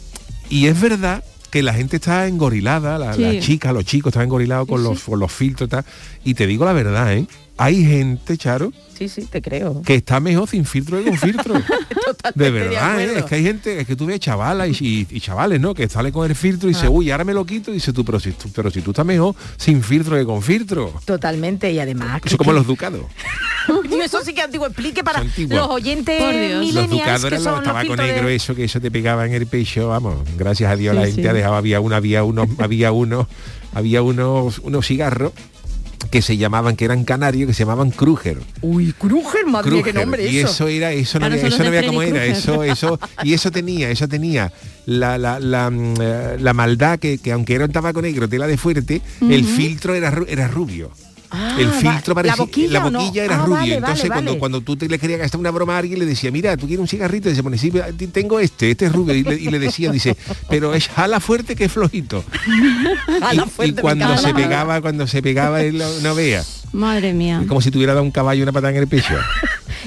[0.50, 3.22] y es verdad que la gente está engorilada, la- Sí.
[3.22, 5.84] las chicas, los chicos están engorilados con, los, con los filtros y tal.
[6.24, 7.26] Y te digo la verdad, ¿eh?
[7.56, 9.80] Hay gente, Charo, Sí, sí, te creo.
[9.82, 11.54] que está mejor sin filtro que con filtro.
[12.34, 13.18] De verdad, ¿eh?
[13.18, 15.72] es que hay gente, es que tú ves chavalas y, y- y chavales, ¿no?
[15.74, 16.76] Que sale con el filtro y Ah.
[16.76, 18.90] dice, uy, ahora me lo quito y dice tú, pero si tú, pero si tú
[18.90, 20.92] estás mejor sin filtro que con filtro.
[21.04, 22.20] Totalmente, y además...
[22.24, 23.02] Eso como los ducados.
[24.04, 24.66] Eso sí que antiguo.
[24.66, 26.20] Explique para los oyentes.
[26.74, 29.24] Los ducados que eran los los tabaco filtros de- negro, eso que eso te pegaba
[29.26, 30.18] en el pecho, vamos.
[30.36, 31.28] Gracias a Dios la gente sí.
[31.28, 33.26] ha dejado, había uno, había unos, había unos,
[33.72, 35.32] había unos, unos cigarros
[36.10, 38.38] que se llamaban, que eran canarios, que se llamaban Kruger.
[38.60, 40.06] Uy, Kruger, madre mía, qué Kruger.
[40.06, 40.48] nombre y eso.
[40.48, 43.50] eso era eso no había, los eso no había cómo era eso eso y eso
[43.50, 44.52] tenía eso tenía
[44.86, 48.46] la, la, la, mm, eh, la maldad que, que aunque era un tabaco negro tela
[48.46, 50.90] de fuerte el filtro era era rubio
[51.36, 52.36] Ah, el va- filtro parecía
[52.70, 55.40] la boquilla, era Ah, rubio vale, entonces vale, cuando cuando tú te le querías gastar
[55.40, 57.70] una broma a alguien le decía mira tú quieres un cigarrito y se pone sí
[57.70, 60.16] pero tengo este este es rubio y le, y le decían dice
[60.48, 62.24] pero es jala fuerte que es flojito
[63.32, 66.42] y, fuerte, y me cuando se pegaba cuando se pegaba él no, no vea.
[66.72, 67.42] Madre mía.
[67.46, 69.14] como si tuviera dado un caballo una patada en el pecho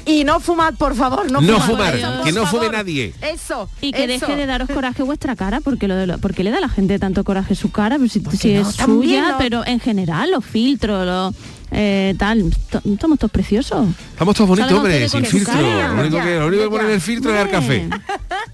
[0.05, 1.65] Y no fumad, por favor, no, No fumad.
[1.67, 3.13] fumar, Eso, que no fume nadie.
[3.21, 3.69] Eso.
[3.81, 4.25] Y que eso.
[4.25, 6.69] deje de daros coraje vuestra cara, porque lo de lo- porque le da a la
[6.69, 9.37] gente tanto coraje su cara, pues si, si no, es suya, no.
[9.37, 11.35] pero en general, los filtros, los
[11.71, 12.43] eh, tal,
[12.99, 13.87] somos todos preciosos.
[14.13, 15.53] Estamos todos bonitos, hombre, sin filtro.
[15.53, 15.93] cara.
[15.93, 17.87] Lo único que, lo único que poner el filtro es el café.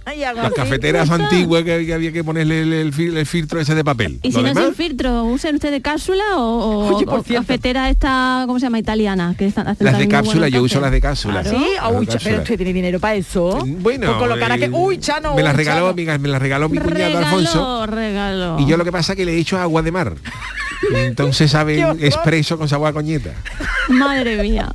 [0.05, 0.53] Las así.
[0.55, 4.19] cafeteras antiguas que, que había que ponerle el, el fil- el filtro ese de papel.
[4.21, 7.89] Y si no es el filtro, usen ustedes cápsula o, o- Oye, por o cafetera
[7.89, 8.79] esta, ¿cómo se llama?
[8.79, 11.41] Italiana, que están, hacen las de cápsula, yo uso las de cápsula.
[11.41, 11.57] Claro.
[11.57, 12.19] Sí, uy, cápsula.
[12.23, 13.59] pero usted tiene dinero para eso.
[13.65, 14.65] Bueno, cara que.
[14.65, 15.35] eh, Uy, Chano.
[15.35, 17.85] me las regaló, amigas, me las regaló mi cuñado Alfonso.
[17.87, 18.57] regalo.
[18.59, 20.13] Y yo lo que pasa es que le he hecho agua de mar.
[20.95, 21.97] Entonces horror.
[21.99, 23.31] expreso con sabor a coñeta.
[23.89, 24.71] Madre mía.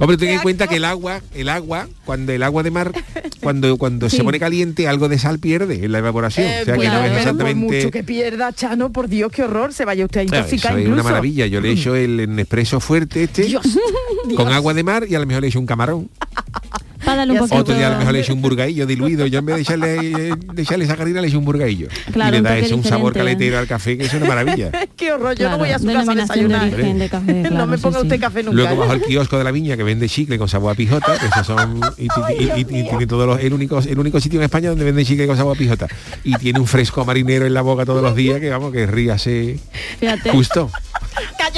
[0.00, 2.92] Hombre, ten en cuenta que el agua, el agua, cuando el agua de mar,
[3.40, 4.18] cuando, cuando Sí.
[4.18, 6.46] se pone caliente, algo de sal pierde en la evaporación.
[6.46, 7.66] Eh, o sea que bueno, no es pero exactamente.
[7.66, 10.72] por mucho que pierda, Chano, por Dios, qué horror, se vaya usted a Claro, intoxicar
[10.78, 10.94] es incluso.
[10.94, 11.46] una maravilla.
[11.46, 13.66] Yo le he hecho el Nespresso fuerte este Dios,
[14.36, 16.08] con agua de mar y a lo mejor le he hecho un camarón.
[17.08, 17.60] Para darle un Ya poquito.
[17.60, 19.26] Otro día a lo mejor le echo un burgaillo diluido.
[19.26, 19.86] Yo en vez de echarle,
[20.54, 21.88] de echarle sacarina le echo un burgaillo.
[22.12, 24.70] Claro, y le da eso un sabor caletero al café, que es una maravilla.
[24.96, 26.72] Qué horror, yo no voy a su casa a de desayunar.
[26.74, 28.06] origen de café, no me ponga sí.
[28.06, 28.56] usted café nunca.
[28.56, 28.76] Luego ¿eh?
[28.76, 31.46] bajo el kiosco de la viña que vende chicle con sabor a pijota, que esos
[31.46, 32.08] son y, y-
[32.44, 35.04] y- y- y tiene todos los el único el único sitio en España donde vende
[35.04, 35.86] chicle con sabor a pijota
[36.24, 39.58] y tiene un fresco marinero en la boca todos los días que vamos que ríase
[40.00, 40.30] Fíjate.
[40.30, 40.70] justo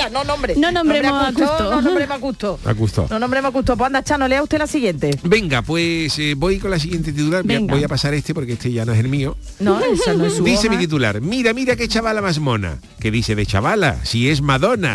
[0.08, 0.54] No nombre.
[0.56, 1.70] No nombremos a Custo.
[1.70, 2.58] No nombremos a Custo.
[2.64, 3.06] a gusto.
[3.10, 3.76] No nombremos a Custo.
[3.76, 5.18] Pues anda, Chano, lea usted la siguiente.
[5.22, 7.42] Venga, pues eh, voy con la siguiente titular.
[7.44, 7.74] Voy a- Venga.
[7.74, 9.36] Voy a pasar este porque este ya no es el mío.
[9.58, 10.76] No, esa no es su Dice hoja.
[10.76, 12.78] mi titular, mira, mira qué chavala más mona.
[12.98, 14.94] Que dice de chavala, si es Madonna.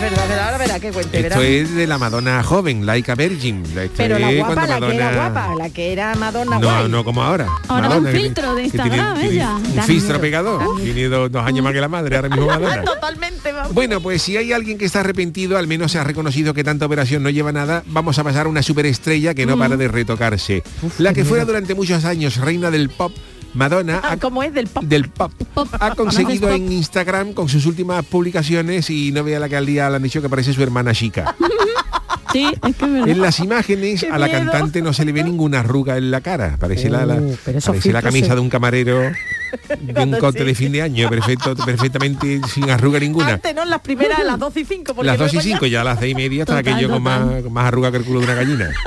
[0.00, 1.34] Bueno, Sí, es verdad, verdad, ahora verá que cuente, verá.
[1.36, 3.62] Esto es de la Madonna joven, Laika Virgin.
[3.64, 6.66] Esto Pero la guapa, cuando la que era Madonna- guapa, la que era Madonna No,
[6.70, 6.88] guay.
[6.88, 7.46] no como ahora.
[7.68, 9.50] Ahora Madonna, un filtro de tiene- Instagram, tiene ella.
[9.56, 10.20] Un Da filtro miedo.
[10.20, 10.82] pegador.
[10.82, 12.82] Tiene dos, dos años más que la madre, ahora mismo Madonna.
[12.84, 13.74] Totalmente, vamos.
[13.74, 16.86] Bueno, pues si hay alguien que está arrepentido, al menos se ha reconocido que tanta
[16.86, 20.62] operación no lleva nada, vamos a pasar a una superestrella que no para de retocarse.
[20.98, 23.12] la que fuera durante muchos años reina del pop,
[23.54, 24.84] Madonna, Ah, ha- ¿Cómo es del pop?
[24.84, 25.68] del pop, Pop.
[25.80, 29.90] ha conseguido en Instagram con sus últimas publicaciones y no vea la que al día
[29.90, 31.34] le han dicho que parece su hermana chica.
[32.32, 33.08] sí, es que es verdad.
[33.08, 36.56] En las imágenes a la cantante no se le ve ninguna arruga en la cara.
[36.60, 39.00] Parece la, la- pero esos parece la filtros camisa se- de un camarero
[39.80, 40.44] de un corte sí.
[40.44, 43.30] de fin de año, perfecto, perfectamente sin arruga ninguna.
[43.34, 43.64] Antes, ¿no?
[43.64, 45.02] Las primeras, las 12 y 5.
[45.02, 47.52] Las dos y cinco, ya a las seis y media Total, aquello con más, con
[47.52, 48.70] más arruga que el culo de una gallina.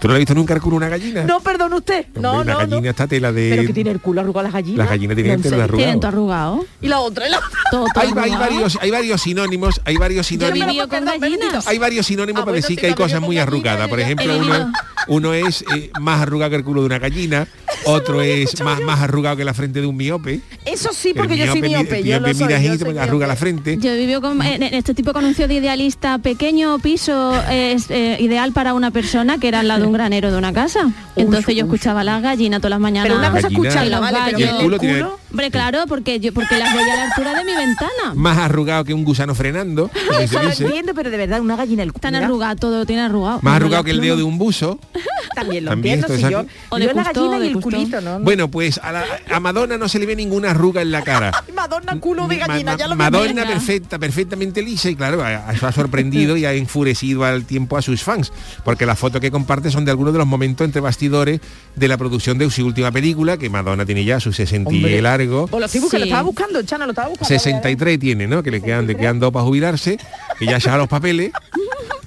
[0.00, 1.24] ¿Tú no has visto nunca el culo de una gallina?
[1.24, 2.06] No, perdón usted.
[2.14, 2.88] Hombre, No, una no, gallina no.
[2.90, 3.50] está tela de...
[3.50, 4.78] Pero que tiene el culo arrugado las gallinas.
[4.78, 5.64] Las gallinas tienen pelo serio.
[5.64, 5.76] arrugado.
[5.84, 6.64] Tienen todo arrugado.
[6.80, 7.50] Y la otra, y la otra.
[7.70, 10.68] Todo, todo Hay, varios, hay varios sinónimos, hay varios Yo he sinónimos.
[10.68, 11.40] vivido con Perdón, gallinas.
[11.40, 11.68] Benedito.
[11.70, 13.88] Hay varios sinónimos Ah, para bueno, decir que hay cosas muy arrugadas.
[13.88, 14.72] Por ejemplo, uno.
[15.06, 17.46] Uno es eh, más arrugado que el culo de una gallina,
[17.84, 20.40] otro es más, más arrugado que la frente de un miope.
[20.64, 22.46] Eso sí, El porque yo soy miope, Yo lo soy.
[22.46, 23.78] mira yo soy arruga la frente.
[23.78, 27.90] Yo he vivido con, en, en este tipo de anuncio de idealista, pequeño piso es
[27.90, 30.90] eh, ideal para una persona que era al lado de un granero de una casa.
[31.16, 33.08] Entonces yo escuchaba las gallinas todas las mañanas.
[33.08, 34.18] Pero una cosa escucharla, ¿vale?
[34.26, 35.04] Pero el culo tiene-.
[35.30, 38.14] Hombre, claro, porque yo porque las veía a la altura de mi ventana.
[38.14, 39.90] Más arrugado que un gusano frenando.
[40.20, 41.98] Eso lo entiendo, pero de verdad, una gallina el culo.
[41.98, 43.40] Están arrugadas, todo tiene arrugado.
[43.42, 44.78] Más arrugado que el dedo de un buzo.
[45.34, 46.44] También lo También yo...
[46.70, 48.20] O yo la gallina y el culito, ¿no?
[48.20, 51.32] Bueno, pues a, la- a Madonna no se le ve ninguna arruga en la cara.
[51.54, 52.96] Madonna culo de gallina, ma- ya lo.
[52.96, 57.82] Madonna perfecta, perfectamente lisa y claro, ha, ha sorprendido y ha enfurecido al tiempo a
[57.82, 58.32] sus fans,
[58.64, 61.40] porque las fotos que comparte son de algunos de los momentos entre bastidores
[61.76, 65.46] de la producción de su última película, que Madonna tiene ya sus 60 y largo.
[65.46, 66.08] Pues lo estoy buscando, Sí.
[66.10, 67.28] lo estaba buscando, Chano, lo estaba buscando.
[67.28, 68.42] 63 tiene, ¿no?
[68.42, 69.98] Que le quedan, le quedan dos para jubilarse,
[70.38, 71.32] que ya se los papeles.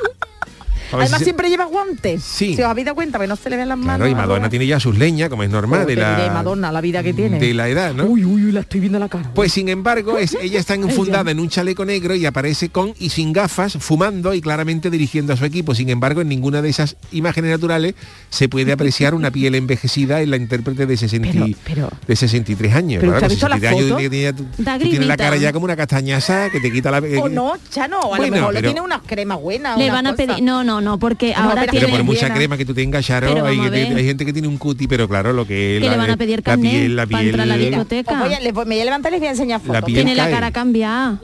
[1.00, 2.24] Además si se- siempre lleva guantes.
[2.24, 2.56] Sí.
[2.56, 3.98] Si os habéis dado cuenta, que no se le ven las manos.
[3.98, 4.50] Claro, y Madonna ahora.
[4.50, 7.14] tiene ya sus leñas, como es normal, Oh, de te la, Madonna, la vida que
[7.14, 7.40] tiene.
[7.40, 8.06] de la edad, ¿no?
[8.06, 9.32] Uy, uy, uy, la estoy viendo la cara.
[9.34, 13.10] Pues sin embargo, es, ella está enfundada en un chaleco negro y aparece con y
[13.10, 15.76] sin gafas, fumando y claramente dirigiendo a su equipo.
[15.76, 17.96] Sin embargo, en ninguna de esas imágenes naturales
[18.30, 22.16] se puede apreciar una piel envejecida en la intérprete de, 60 y- Pero- pero- de
[22.16, 23.00] 63 años.
[23.02, 23.98] ¿Pero Claro, usted ha visto la 63 años foto?
[23.98, 25.18] tiene- tiene- tú- Da tú tienes la grimita.
[25.18, 26.98] cara ya como una castañaza que te quita la...
[27.22, 29.78] O no, Chano, a Bueno, lo mejor pero- le tiene unas cremas buenas.
[29.78, 30.42] Le van a pedir.
[30.44, 31.98] No, no, no, porque No, ahora pero- Pero tiene.
[31.98, 32.36] por mucha Llena.
[32.36, 35.08] crema que tú tengas, Charo, Pero hay, vamos hay gente que tiene un cuti, pero
[35.08, 37.24] claro, lo que es Que la, le van a pedir la carnet piel, la para
[37.24, 38.20] entrar a la piel- discoteca.
[38.24, 39.84] Voy a- voy- me voy a levantar y les voy a enseñar fotos.
[39.84, 40.34] piel Tiene la cae.
[40.34, 41.20] cara cambiada.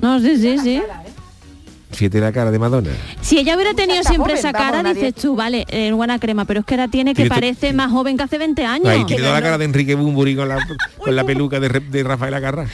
[0.00, 0.82] No, sí, sí, sí.
[1.92, 2.90] Fíjate la cara de Madonna.
[3.20, 6.18] Si ella hubiera tenido siempre joven, esa vamos, cara, nadie- dices tú, vale, eh, buena
[6.18, 8.88] crema, pero es que ahora tiene que Tiene parece más joven que hace 20 años.
[8.88, 10.56] Ahí tiene toda la cara de Enrique Bumburi con la,
[10.98, 12.66] con la peluca de, de Rafael Agarra.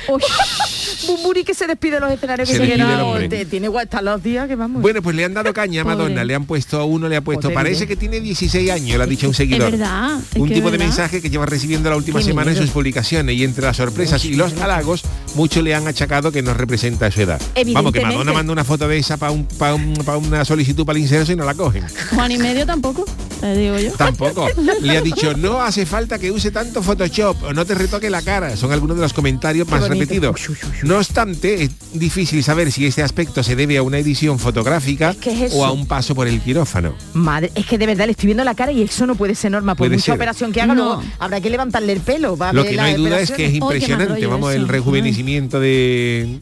[1.06, 3.28] Bumburi que se despide de los escenarios que Se se despide queda- el hombre.
[3.28, 4.82] te- Tiene hasta los días que vamos.
[4.82, 5.84] Bueno, pues le han dado caña a.
[5.84, 8.96] Madonna, le han puesto a uno, le ha puesto, Joder, parece que tiene 16 años,
[8.98, 9.70] le ha dicho un es seguidor.
[9.70, 10.18] verdad.
[10.34, 10.86] es un que tipo de verdad.
[10.86, 14.34] mensaje que lleva recibiendo la última semana en sus publicaciones y entre las sorpresas y
[14.34, 15.02] los halagos,
[15.34, 17.40] muchos le han achacado que no representa su edad.
[17.72, 18.00] Vamos, que.
[18.00, 21.02] Madonna manda una foto de esa para un, pa un- pa una solicitud para el
[21.04, 21.84] inserso y no la cogen.
[22.14, 23.04] Juan y medio tampoco,
[23.40, 23.92] te digo yo.
[23.92, 24.48] Tampoco.
[24.80, 28.22] Le ha dicho, no hace falta que use tanto Photoshop o no te retoque la
[28.22, 28.56] cara.
[28.56, 30.00] Son algunos de los comentarios más bonito.
[30.00, 30.48] repetidos.
[30.48, 30.88] Uy, uy.
[30.90, 35.44] No obstante, es difícil saber si este aspecto se debe a una edición fotográfica ¿Qué
[35.44, 36.96] es o a un paso por el quirófano.
[37.14, 39.52] Madre, es que de verdad le estoy viendo la cara y eso no puede ser
[39.52, 39.76] normal.
[39.76, 40.14] Por Puede mucha ser.
[40.16, 40.84] operación que haga, No.
[40.96, 42.36] luego habrá que levantarle el pelo.
[42.36, 43.52] Va a Lo que no hay duda es que es.
[43.52, 46.40] Oh, impresionante, vamos, el rejuvenecimiento de,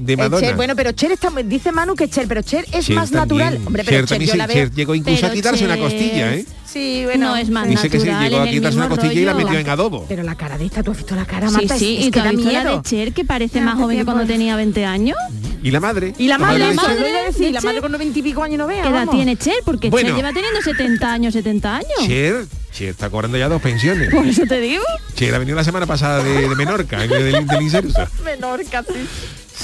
[0.00, 0.46] de Madonna.
[0.46, 3.38] Cher, bueno, pero Cher está, dice Manu que Cher, pero Cher es Cher más también.
[3.44, 3.66] natural.
[3.66, 4.56] Hombre, pero Cher Cher, también yo se- la veo.
[4.56, 6.44] Cher llegó incluso a quitarse una costilla, ¿eh?
[6.64, 7.30] Sí, bueno.
[7.30, 9.58] no es más Dice que se natural, llegó a quitarse una costilla y la metió
[9.58, 10.06] en adobo.
[10.08, 11.76] Pero la cara de esta, ¿tú has visto la cara, Sí, Marta?
[11.78, 12.76] sí, es, es y que da la miedo.
[12.76, 15.16] de Cher que parece Ya, más joven que cuando tenía 20 años.
[15.62, 16.14] Y la madre.
[16.16, 17.10] Y la madre, de la la madre,
[17.50, 18.82] la de madre con 90 y pico años no vea.
[18.84, 19.56] ¿Qué edad tiene Cher?
[19.64, 19.90] Porque.
[19.90, 21.88] Cher lleva teniendo 70 años, 70 años.
[22.06, 24.08] Cher, Cher está cobrando ya dos pensiones.
[24.14, 24.84] Por eso te digo.
[25.16, 27.98] Cher ha venido la semana pasada de, de Menorca, en el del, del inserso.
[28.24, 28.92] Menor casi.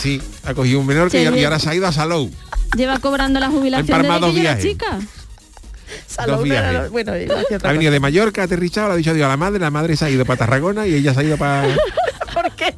[0.06, 2.30] Sí, ha cogido un menor que y ahora se ha ido a Salou.
[2.76, 4.98] Lleva cobrando la jubilación desde dos que era chica.
[6.26, 6.90] Dos viajes.
[6.90, 7.12] bueno,
[7.62, 9.96] Ha venido de Mallorca, ha aterrizado, le ha dicho adiós a la madre, la madre
[9.96, 11.66] se ha ido para Tarragona y ella se ha ido para...
[12.34, 12.72] ¿Por qué?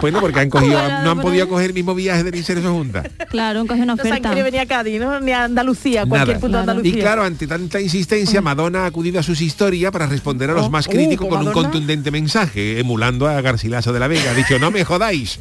[0.00, 3.06] Bueno, porque han cogido, no han podido coger el mismo viaje de Inserso juntas.
[3.28, 4.28] Claro, coge una No se han oferta.
[4.30, 5.20] querido venir a Cádiz, ¿no?
[5.20, 6.40] Ni a Andalucía, a cualquier Nada.
[6.40, 6.60] punto de.
[6.62, 6.90] Andalucía.
[6.90, 10.66] Y claro, ante tanta insistencia, Madonna ha acudido a sus historias para responder a los
[10.66, 14.30] Oh, más uh, críticos pues con un contundente mensaje, emulando a Garcilaso de la Vega.
[14.30, 15.40] Ha dicho, no me jodáis.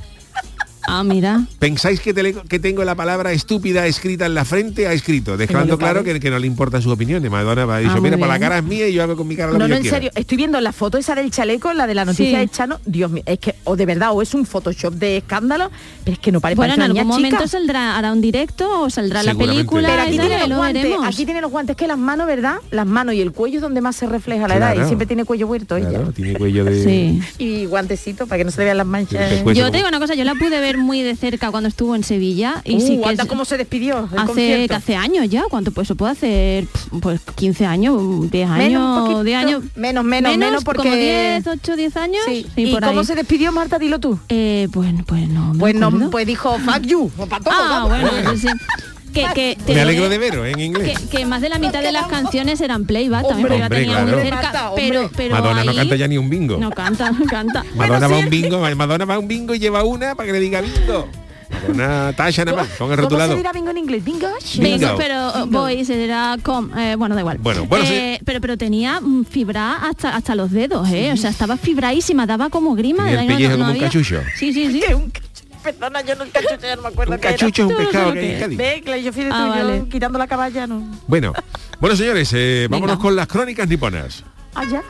[0.87, 1.45] Ah, mira.
[1.59, 4.87] ¿Pensáis que, tele- que tengo la palabra estúpida escrita en la frente?
[4.87, 7.29] Ha escrito, dejando claro que, que no le importan sus opiniones.
[7.31, 9.35] Madonna ha dicho, Ah, mira, para la cara es mía y yo hago con mi
[9.35, 9.97] cara lo No, que no, yo en quiera".
[9.97, 12.45] serio, estoy viendo la foto esa del chaleco, la de la noticia Sí.
[12.45, 12.79] de Chano.
[12.85, 15.71] Dios mío, es que, o de verdad, o es un Photoshop de escándalo,
[16.03, 17.47] pero es que no parece Bueno, en algún momento chica.
[17.47, 21.25] saldrá, hará un directo o saldrá la película Pero aquí tiene los lo guantes, aquí
[21.25, 22.55] tiene los guantes, que las manos, ¿verdad?
[22.71, 25.25] Las manos y el cuello es donde más se refleja la edad y siempre tiene
[25.25, 26.11] cuello huerto Claro, ella.
[26.15, 26.83] tiene cuello de...
[26.83, 27.21] Sí.
[27.37, 29.43] Y guantecito para que no se le vean las manchas.
[29.53, 32.03] Yo te digo una cosa, yo la pude ver muy de cerca cuando estuvo en
[32.03, 35.43] Sevilla y Uh, sí que es- cómo se despidió el hace, que hace años ya,
[35.49, 36.67] ¿cuánto pues eso puede hacer?
[37.01, 39.23] Pues 15 años, 10 Menos, un años, poquito.
[39.23, 39.63] 10 años.
[39.75, 42.21] Menos, menos, menos, porque- como 10, 8, 10 años.
[42.27, 42.45] Sí.
[42.55, 43.05] Sí, ¿Y por cómo ahí.
[43.05, 43.79] se despidió Marta?
[43.79, 44.19] Dilo tú.
[44.29, 47.11] Eh, bueno, pues no Pues no, pues dijo fuck you.
[47.17, 47.89] o pa' todo, Ah, vamos.
[47.89, 48.47] bueno, pues sí.
[49.15, 50.99] Que, que, te Me alegro de veros en inglés.
[51.09, 53.79] Que, que más de la mitad de las canciones eran playback también, porque la Hombre,
[53.79, 54.21] tenía muy claro.
[54.23, 54.41] cerca.
[54.41, 55.13] Marta, Pero, hombre.
[55.17, 56.57] pero Madonna no ahí- canta ya ni un bingo.
[56.57, 57.63] No canta, no canta.
[57.75, 58.23] Madonna va a sí.
[58.25, 61.07] un bingo, Madonna va a un bingo y lleva una para que le diga bingo.
[61.49, 63.31] Madonna Tasha nada más, con el ¿Cómo rotulado.
[63.31, 64.03] se dirá bingo en inglés?
[64.03, 64.27] Bingo.
[64.55, 64.95] Bingo, Bingo.
[64.97, 67.37] pero uh, boy se dirá com, eh, bueno da igual.
[67.37, 71.29] Bueno, bueno, Eh, pero pero tenía mm, fibra hasta hasta los dedos, eh, o sea
[71.29, 73.05] estaba fibradísima, daba como grima.
[73.05, 74.21] Tenía el no- no- pellejo no como un había- cachucho.
[74.37, 74.81] Sí, sí, sí.
[75.65, 78.39] Perdona, yo cachucho, ya no me acuerdo Un cachucho es un pescado que hay en
[78.39, 78.57] Cádiz.
[78.57, 79.85] Ve, yo de Ah, vale.
[79.89, 80.87] quitando la caballa, no.
[81.07, 81.33] Bueno,
[81.79, 82.81] bueno señores, eh, Venga.
[82.81, 84.23] vámonos con las crónicas niponas.
[84.53, 84.83] Ah, ya.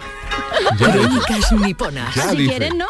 [0.78, 2.14] Ya, Crónicas niponas.
[2.14, 2.50] ya si dice.
[2.50, 2.88] quieren, ¿no?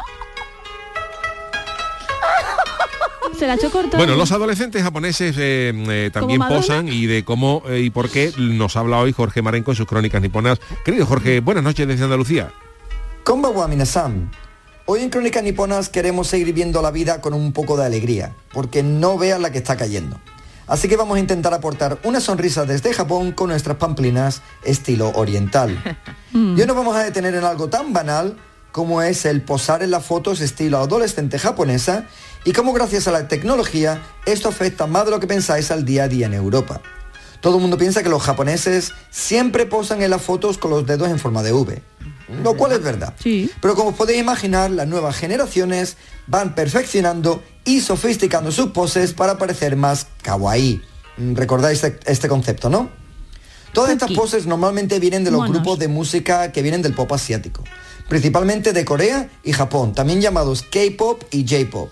[3.37, 3.97] Se la ha hecho corto.
[3.97, 8.31] Bueno, los adolescentes japoneses eh, eh, también posan y de cómo eh, y por qué
[8.37, 10.59] nos habla hoy Jorge Marenco en sus crónicas niponas.
[10.83, 12.51] Querido Jorge, buenas noches desde Andalucía.
[13.69, 14.31] Minasan.
[14.87, 18.83] Hoy en Crónicas Niponas queremos seguir viendo la vida con un poco de alegría, porque
[18.83, 20.19] no vean la que está cayendo.
[20.67, 25.81] Así que vamos a intentar aportar una sonrisa desde Japón con nuestras pamplinas estilo oriental.
[26.33, 28.37] Y hoy nos vamos a detener en algo tan banal
[28.73, 32.07] como es el posar en las fotos estilo adolescente japonesa
[32.43, 36.03] y cómo gracias a la tecnología esto afecta más de lo que pensáis al día
[36.03, 36.81] a día en Europa.
[37.39, 41.07] Todo el mundo piensa que los japoneses siempre posan en las fotos con los dedos
[41.07, 41.81] en forma de V,
[42.27, 43.13] lo cual es verdad.
[43.21, 43.49] Sí.
[43.61, 49.75] Pero como podéis imaginar, las nuevas generaciones van perfeccionando y sofisticando sus poses para parecer
[49.75, 50.81] más kawaii.
[51.17, 52.89] Mm, ¿Recordáis este, este concepto, no?
[53.73, 55.53] Todas estas poses normalmente vienen de los Monos.
[55.55, 57.61] grupos de música que vienen del pop asiático,
[58.07, 61.89] principalmente de Corea y Japón, también llamados K-pop y J-pop.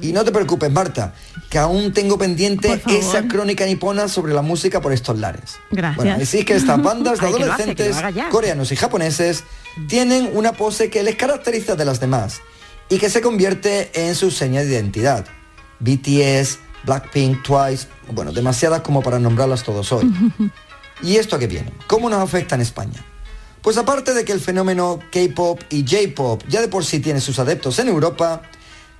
[0.00, 1.14] Y no te preocupes, Marta,
[1.50, 5.56] que aún tengo pendiente esa crónica nipona sobre la música por estos lares.
[5.70, 5.96] Gracias.
[5.96, 8.76] Bueno, decís que estas bandas de Ay, que lo hace, que lo adolescentes coreanos y
[8.76, 9.44] japoneses
[9.88, 12.40] tienen una pose que les caracteriza de las demás
[12.88, 15.26] y que se convierte en su seña de identidad.
[15.80, 20.10] BTS, Blackpink, Twice, bueno, demasiadas como para nombrarlas todos hoy.
[21.02, 21.72] ¿Y esto a qué viene?
[21.86, 23.04] ¿Cómo nos afecta en España?
[23.60, 27.38] Pues aparte de que el fenómeno K-pop y J-pop ya de por sí tiene sus
[27.38, 28.42] adeptos en Europa,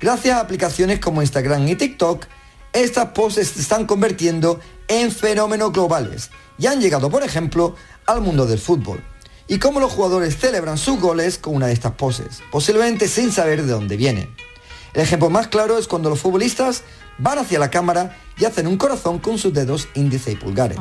[0.01, 2.27] gracias a aplicaciones como Instagram y TikTok,
[2.73, 8.45] estas poses se están convirtiendo en fenómenos globales y han llegado, por ejemplo, al mundo
[8.45, 9.03] del fútbol.
[9.49, 13.63] Y cómo los jugadores celebran sus goles con una de estas poses, posiblemente sin saber
[13.63, 14.29] de dónde viene.
[14.93, 16.83] El ejemplo más claro es cuando los futbolistas
[17.19, 20.79] van hacia la cámara y hacen un corazón con sus dedos índice y pulgares.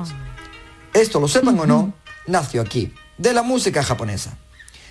[0.94, 1.94] Esto lo sepan o no,
[2.26, 4.38] nació aquí, de la música japonesa.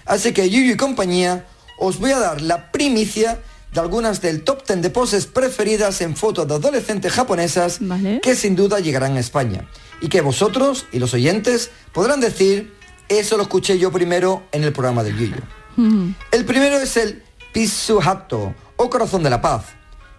[0.04, 1.46] Así que Yuyu y compañía,
[1.78, 3.40] os voy a dar la primicia
[3.72, 8.20] de algunas del top 10 de poses preferidas en fotos de adolescentes japonesas Vale.
[8.20, 9.68] que sin duda llegarán a España.
[10.00, 12.73] Y que vosotros y los oyentes podrán decir,
[13.08, 15.42] eso lo escuché yo primero en el programa del.
[15.76, 16.10] Mm.
[16.30, 19.66] El primero es el Pisuhato o corazón de la paz,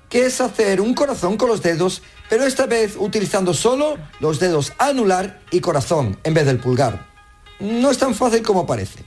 [0.09, 4.73] que es hacer un corazón con los dedos, pero esta vez utilizando solo los dedos
[4.77, 7.07] anular y corazón en vez del pulgar.
[7.59, 9.03] No es tan fácil como parece.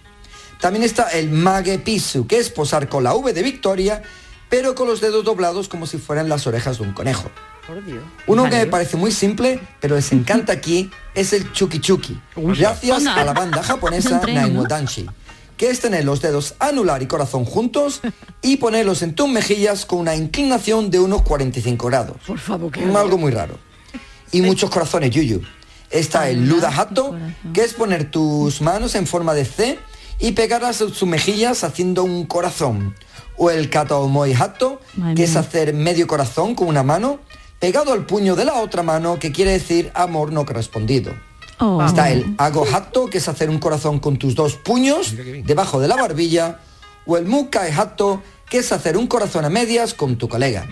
[0.60, 4.02] También está el Mage Pisu, que es posar con la V de Victoria,
[4.48, 7.30] pero con los dedos doblados como si fueran las orejas de un conejo.
[7.68, 8.02] Por Dios.
[8.26, 12.18] Uno que me parece muy simple, pero les encanta aquí, es el Chuki Chuki.
[12.34, 14.22] Gracias a la banda japonesa.
[14.26, 15.06] Naimo Danshi,
[15.58, 18.00] que es tener los dedos anular y corazón juntos
[18.40, 22.16] y ponerlos en tus mejillas con una inclinación de unos 45 grados.
[22.26, 23.58] Por favor, que Algo muy raro.
[24.32, 25.42] Y muchos corazones, Yuyu.
[25.90, 27.18] Está el Luda Hato,
[27.52, 29.78] que es poner tus manos en forma de C
[30.18, 32.94] y pegarlas a sus mejillas haciendo un corazón.
[33.36, 37.20] O el kataomoi Madre que es hacer medio corazón con una mano
[37.58, 41.12] pegado al puño de la otra mano, que quiere decir amor no correspondido.
[41.58, 41.84] Oh.
[41.84, 45.88] Está el ago hatto, que es hacer un corazón con tus dos puños debajo de
[45.88, 46.60] la barbilla.
[47.04, 50.68] O el mukai hatto, que es hacer un corazón a medias con tu colega.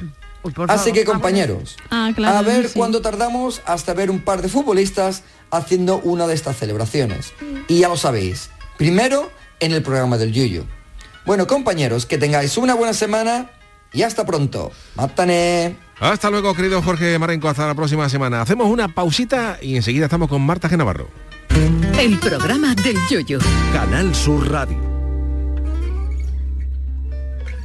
[0.68, 2.78] Así que compañeros, Ah, claro, a ver sí.
[2.78, 7.32] cuándo tardamos hasta ver un par de futbolistas haciendo una de estas celebraciones.
[7.68, 10.64] Y ya lo sabéis, primero en el programa del Yuyo.
[11.24, 13.50] Bueno, compañeros, que tengáis una buena semana
[13.92, 14.70] y hasta pronto.
[14.94, 15.76] Mátane.
[16.00, 17.48] Hasta luego, querido Jorge Marenco.
[17.48, 18.42] Hasta la próxima semana.
[18.42, 21.08] Hacemos una pausita y enseguida estamos con Marta Genavarro.
[21.98, 23.38] El programa del Yoyo.
[23.72, 24.95] Canal Sur Radio.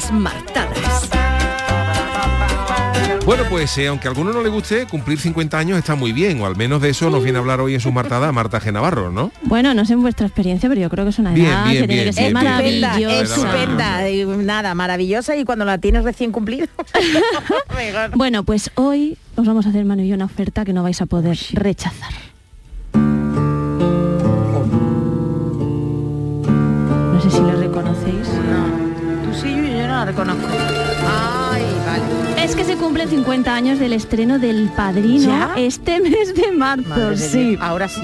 [0.00, 1.10] Las martadas.
[3.26, 6.40] Bueno, pues eh, aunque a alguno no le guste, cumplir 50 años está muy bien,
[6.40, 9.12] o al menos de eso nos viene a hablar hoy en su martada Marta Genavarro,
[9.12, 9.30] ¿no?
[9.42, 11.88] Bueno, no sé en vuestra experiencia, pero yo creo que es una edad bien, que
[11.88, 13.20] tiene bien, que ser maravillosa.
[13.20, 14.00] Estupenda,
[14.42, 16.66] nada, maravillosa y cuando la tienes recién cumplido.
[17.76, 18.16] mejor.
[18.16, 21.02] Bueno, pues hoy os vamos a hacer Manu y yo una oferta que no vais
[21.02, 22.14] a poder rechazar.
[27.12, 28.28] No sé si lo reconocéis.
[28.28, 28.89] Yo
[30.00, 30.46] no reconozco.
[31.06, 32.44] Ay, vale.
[32.44, 35.52] Es que se cumplen 50 años del estreno del Padrino ¿Ya?
[35.56, 36.88] este mes de marzo.
[36.88, 37.58] Madre sí.
[37.60, 38.02] Ahora sí.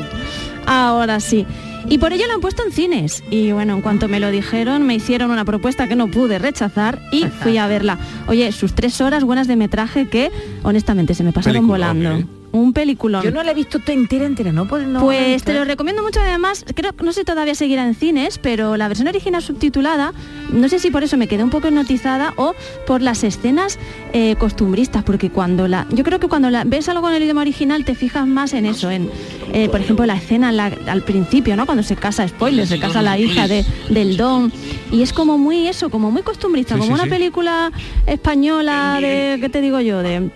[0.66, 1.46] ahora sí.
[1.88, 3.22] Y por ello lo han puesto en cines.
[3.30, 7.00] Y bueno, en cuanto me lo dijeron, me hicieron una propuesta que no pude rechazar
[7.12, 7.98] y fui a verla.
[8.26, 10.30] Oye, sus tres horas buenas de metraje que
[10.64, 12.24] honestamente se me pasaron volando.
[12.56, 13.22] Un peliculón.
[13.22, 14.66] Yo no la he visto toda entera, entera, ¿no?
[14.66, 15.66] Pues, no Pues visto, te lo ¿eh?
[15.66, 20.12] recomiendo mucho además, creo no sé todavía seguirá en cines, pero la versión original subtitulada,
[20.52, 22.54] no sé si por eso me quedé un poco hipnotizada o
[22.86, 23.78] por las escenas
[24.12, 27.42] eh, costumbristas, porque cuando la, yo creo que cuando la, ves algo en el idioma
[27.42, 29.10] original te fijas más en eso, en
[29.52, 31.66] eh, por ejemplo la escena la- al principio, ¿no?
[31.66, 34.50] Cuando se casa, spoiler, se casa la hija de, del don
[34.90, 37.10] y es como muy eso, como muy costumbrista, Sí, como sí, una sí.
[37.10, 37.70] película
[38.06, 40.02] española de, ¿qué te digo yo?
[40.02, 40.30] De,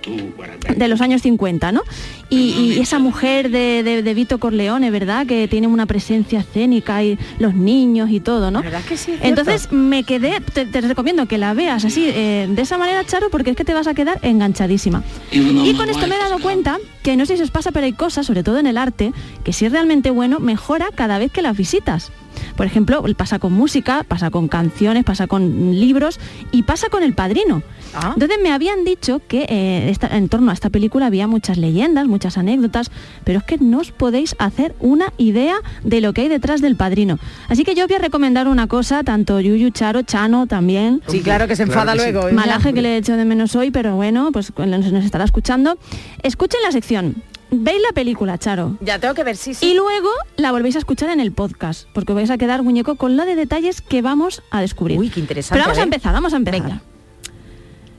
[0.77, 1.83] de los años 50, ¿no?
[2.29, 5.27] Y, y esa mujer de, de, de Vito Corleone, ¿verdad?
[5.27, 8.63] Que tiene una presencia escénica y los niños y todo, ¿no?
[8.63, 9.17] Verdad que sí.
[9.21, 13.31] Entonces me quedé, te, te recomiendo que la veas así, eh, de esa manera, Charo,
[13.31, 15.03] porque es que te vas a quedar enganchadísima.
[15.33, 17.93] Y con esto me he dado cuenta que no sé si os pasa, pero hay
[17.93, 21.43] cosas, sobre todo en el arte, que si es realmente bueno, mejora cada vez que
[21.43, 22.13] las visitas.
[22.57, 26.19] Por ejemplo, pasa con música, pasa con canciones, pasa con libros
[26.53, 27.63] y pasa con el padrino.
[27.95, 28.13] Ah.
[28.15, 32.07] Entonces me habían dicho que eh, esta- en torno a esta película había muchas leyendas,
[32.07, 32.91] muchas anécdotas,
[33.25, 36.77] pero es que no os podéis hacer una idea de lo que hay detrás del
[36.77, 37.19] padrino.
[37.49, 41.03] Así que yo os voy a recomendar una cosa, tanto Yuyu, Charo, Chano también.
[41.09, 42.29] Sí, claro que se enfada luego.
[42.33, 45.77] Malaje que le he hecho de menos hoy, pero bueno, pues nos, nos estará escuchando.
[46.23, 47.23] Escuchen la sección.
[47.51, 48.77] Veis la película, Charo.
[48.81, 49.67] Ya tengo que ver, sí, sí.
[49.67, 53.17] Y luego la volvéis a escuchar en el podcast, porque vais a quedar muñeco con
[53.17, 54.99] la de detalles que vamos a descubrir.
[54.99, 55.55] Uy, qué interesante.
[55.55, 55.87] Pero vamos a ver.
[55.87, 56.63] empezar, vamos a empezar.
[56.63, 56.83] Venga.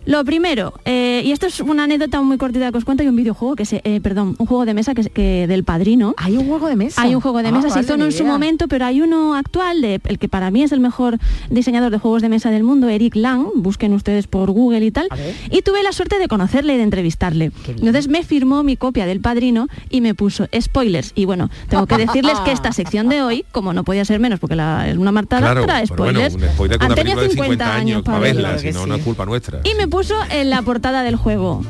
[0.05, 3.15] Lo primero, eh, y esto es una anécdota muy cortita que os cuento, hay un
[3.15, 6.15] videojuego que se, eh, perdón, un juego de mesa que, se- que del padrino.
[6.17, 7.01] Hay un juego de mesa.
[7.01, 9.01] Hay un juego de Ah, mesa, se vale, hizo uno en su momento, pero hay
[9.01, 11.19] uno actual, de, el que para mí es el mejor
[11.51, 15.07] diseñador de juegos de mesa del mundo, Eric Lang, busquen ustedes por Google y tal.
[15.51, 17.51] Y tuve la suerte de conocerle y de entrevistarle.
[17.67, 21.11] Entonces me firmó mi copia del padrino y me puso spoilers.
[21.13, 24.39] Y bueno, tengo que decirles que esta sección de hoy, como no podía ser menos,
[24.39, 26.35] porque la- es una martada, Claro, trae pero bueno, spoilers.
[26.49, 28.57] un spoiler con una tenido película de 50 años para verla.
[28.57, 28.89] si no, sí.
[28.89, 29.59] no es culpa nuestra.
[29.63, 31.63] Y me puso en la portada del juego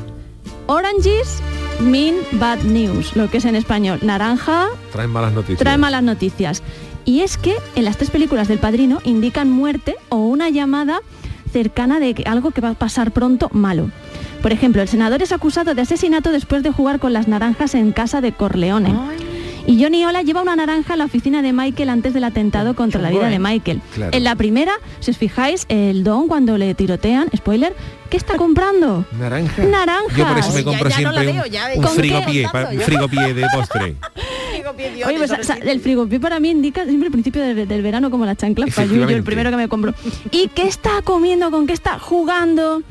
[0.66, 1.42] Oranges
[1.80, 5.58] mean bad news, lo que es en español naranja Traen malas noticias.
[5.58, 6.62] trae malas noticias.
[7.04, 11.00] Y es que en las tres películas del Padrino indican muerte o una llamada
[11.52, 13.90] cercana de que algo que va a pasar pronto malo.
[14.40, 17.90] Por ejemplo, el senador es acusado de asesinato después de jugar con las naranjas en
[17.90, 18.94] casa de Corleone.
[19.66, 23.00] Y Johnny Ola lleva una naranja a la oficina de Michael antes del atentado contra
[23.00, 23.80] la vida de Michael.
[23.94, 24.16] Claro.
[24.16, 27.74] En la primera, si os fijáis, el Don cuando le tirotean, spoiler,
[28.10, 29.04] ¿qué está comprando?
[29.18, 29.62] Naranja.
[29.64, 30.16] Naranjas.
[30.16, 31.82] Yo por eso me Ya- compro ya no la siempre veo, un- ya- un,
[32.52, 33.96] pa- un frigopié de postre.
[35.06, 38.10] Oye, pues, o sea, el frigopié para mí indica siempre el principio del, del verano
[38.10, 39.94] como la chancla para Yuyu, el primero que me compro.
[40.30, 41.50] ¿Y qué está comiendo?
[41.50, 42.82] ¿Con qué está jugando?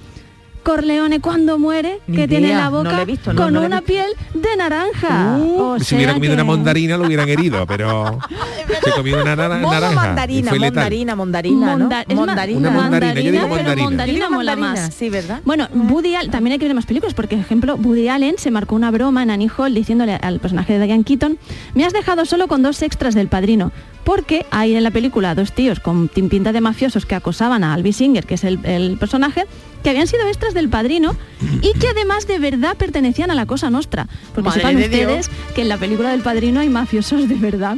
[0.63, 3.61] Corleone cuando muere, Ni que tiene idea, la no boca he visto, no, con no
[3.61, 3.93] una visto.
[3.93, 5.37] piel de naranja.
[5.57, 8.19] O si hubiera comido que- una mandarina lo hubieran herido, pero
[8.83, 9.91] se comió una naranja.
[9.91, 11.85] mandarina, mandarina, mandarina, ¿no?
[11.89, 12.57] Monda- ma- Mondarina.
[12.59, 13.85] Una mandarina, yo digo pero mandarina.
[13.85, 14.93] mandarina Yo digo mola mandarina, más.
[14.95, 15.41] Sí, ¿verdad?
[15.45, 18.51] Bueno, Woody Allen, también hay que ver más películas, porque, por ejemplo, Woody Allen se
[18.51, 21.37] marcó una broma en Annie Hall diciéndole al personaje de Diane Keaton,
[21.75, 23.71] me has dejado solo con dos extras del padrino,
[24.03, 27.93] porque hay en la película dos tíos con pinta de mafiosos que acosaban a Albi
[27.93, 29.45] Singer, que es el, el personaje,
[29.83, 31.15] que habían sido extras del padrino
[31.61, 34.07] y que además de verdad pertenecían a la Cosa Nostra.
[34.33, 34.89] Porque Madre sepan Dios.
[34.89, 37.77] ustedes que en la película del padrino hay mafiosos de verdad.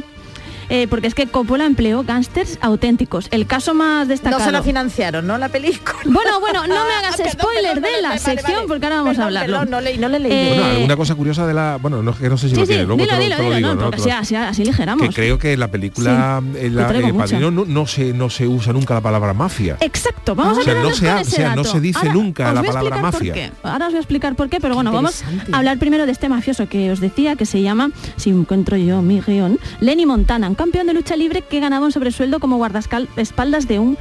[0.68, 3.28] Eh, porque es que Coppola empleó gángsters auténticos.
[3.30, 4.40] El caso más destacado...
[4.40, 5.38] No se la financiaron, ¿no?
[5.38, 5.94] La película.
[6.04, 8.68] Bueno, bueno, no me hagas Ah, perdón, spoiler perdón, de la vale, sección vale.
[8.68, 9.52] porque ahora vamos a Perdón, hablarlo.
[9.58, 10.32] perdón, no, leí, no le leí.
[10.32, 11.78] Eh, Bueno, alguna cosa curiosa de la...
[11.80, 13.36] Bueno, no, que no sé si Sí, lo sí, tiene, luego dilo, te lo- dilo,
[13.36, 15.08] te lo dilo, digo, no, porque así, lo- así, así ligeramos.
[15.08, 18.72] que creo que en la película, la, el padrino no, no se, no se usa
[18.72, 19.76] nunca la palabra mafia.
[19.80, 22.12] Exacto, vamos O a sea, quedarnos no se ha- o sea, no se dice Ahora
[22.14, 23.34] nunca os la voy a palabra explicar por mafia.
[23.34, 23.68] qué.
[23.68, 26.28] Ahora os voy a explicar por qué, pero bueno, vamos a hablar primero de este
[26.28, 30.56] mafioso que os decía, que se llama, si encuentro yo mi guion, Lenny Montana, un
[30.56, 33.98] campeón de lucha libre que ganaba un sobresueldo como guardaespaldas de un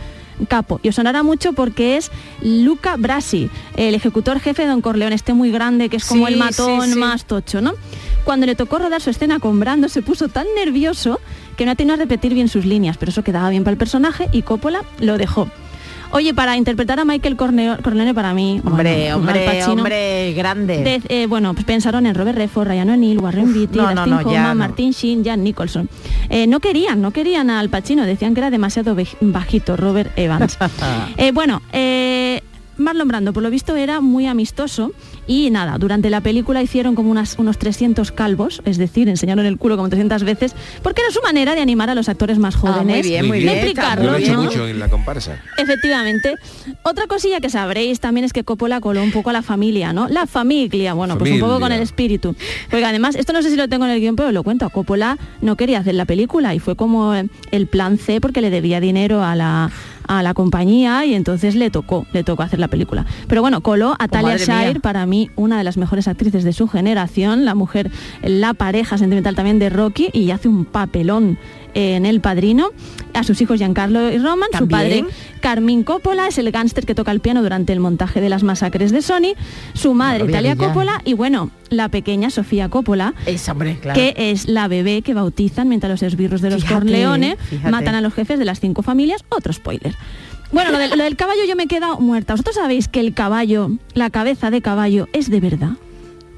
[0.48, 0.80] capo.
[0.84, 2.12] Y os sonará mucho porque es
[2.44, 6.34] Luca Brasi, el ejecutor jefe de Don Corleone, este muy grande, que es como Sí,
[6.34, 7.00] el matón sí, sí.
[7.00, 7.74] más tocho, ¿no?
[8.24, 11.20] Cuando le tocó rodar su escena con Brando se puso tan nervioso
[11.58, 14.30] que no atinó a repetir bien sus líneas, pero eso quedaba bien para el personaje
[14.32, 15.50] y Coppola lo dejó.
[16.16, 18.62] Oye, para interpretar a Michael Corneo- Corleone para mí...
[18.64, 20.78] Hombre, bueno, hombre, Pacino, hombre, grande.
[20.84, 24.18] de- eh, bueno, pues pensaron en Robert Redford, Ryan O'Neill, Warren Beatty, No, Dustin no,
[24.20, 24.58] Hoffman.
[24.58, 25.90] Martin Sheen, Jan Nicholson.
[26.30, 30.58] Eh, no querían, no querían al Pacino, decían que era demasiado bajito, Robert Evans.
[31.18, 32.42] Eh, bueno, eh,
[32.78, 34.92] Marlon Brando, por lo visto, era muy amistoso
[35.28, 39.58] y nada, durante la película hicieron como unas, unos 300 calvos, es decir, enseñaron el
[39.58, 42.98] culo como 300 veces, porque era su manera de animar a los actores más jóvenes.
[42.98, 43.56] Ah, muy bien, muy de bien.
[43.56, 44.44] Yo explicarlo, lo he hecho ¿no?
[44.44, 45.42] mucho en la comparsa.
[45.58, 46.36] Efectivamente.
[46.84, 50.08] Otra cosilla que sabréis también es que Coppola coló un poco a la familia, ¿no?
[50.10, 52.36] La familia, bueno, pues un poco con el espíritu.
[52.70, 54.70] Porque además, esto no sé si lo tengo en el guion, pero lo cuento.
[54.70, 58.80] Coppola no quería hacer la película y fue como el plan C porque le debía
[58.80, 59.72] dinero a la
[60.08, 63.06] a la compañía y entonces le tocó, le tocó hacer la película.
[63.28, 64.64] Pero bueno, coló a Talia madre mía.
[64.66, 67.92] Shire, para mí una de las mejores actrices de su generación, la mujer,
[68.22, 71.38] la pareja sentimental también de Rocky y hace un papelón
[71.74, 72.70] en El Padrino,
[73.14, 75.06] a sus hijos Giancarlo y Roman, su padre
[75.42, 78.92] Carmín Coppola es el gángster que toca el piano durante el montaje de las masacres
[78.92, 79.34] de Sony,
[79.74, 80.56] su madre ya.
[80.56, 84.00] Coppola y bueno, la pequeña Sofía Coppola, Es, hombre, claro.
[84.00, 87.72] que es la bebé que bautizan mientras los esbirros de los Fíjate, Corleone fíjate.
[87.72, 89.24] matan a los jefes de las cinco familias.
[89.30, 89.96] Otro spoiler.
[90.52, 92.34] Bueno, lo, del- lo del caballo yo me he quedado muerta.
[92.34, 95.72] ¿Vosotros sabéis que el caballo, la cabeza de caballo, es de verdad?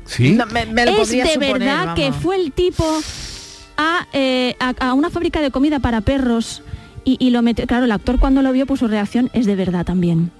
[0.06, 0.32] ¿Sí?
[0.32, 2.86] No, me, me lo es de suponer, verdad que fue el tipo
[3.78, 6.62] a, eh, a- a una fábrica de comida para perros
[7.04, 7.66] y, y lo metió.
[7.68, 10.32] Claro, el actor cuando lo vio, pues su reacción es de verdad también.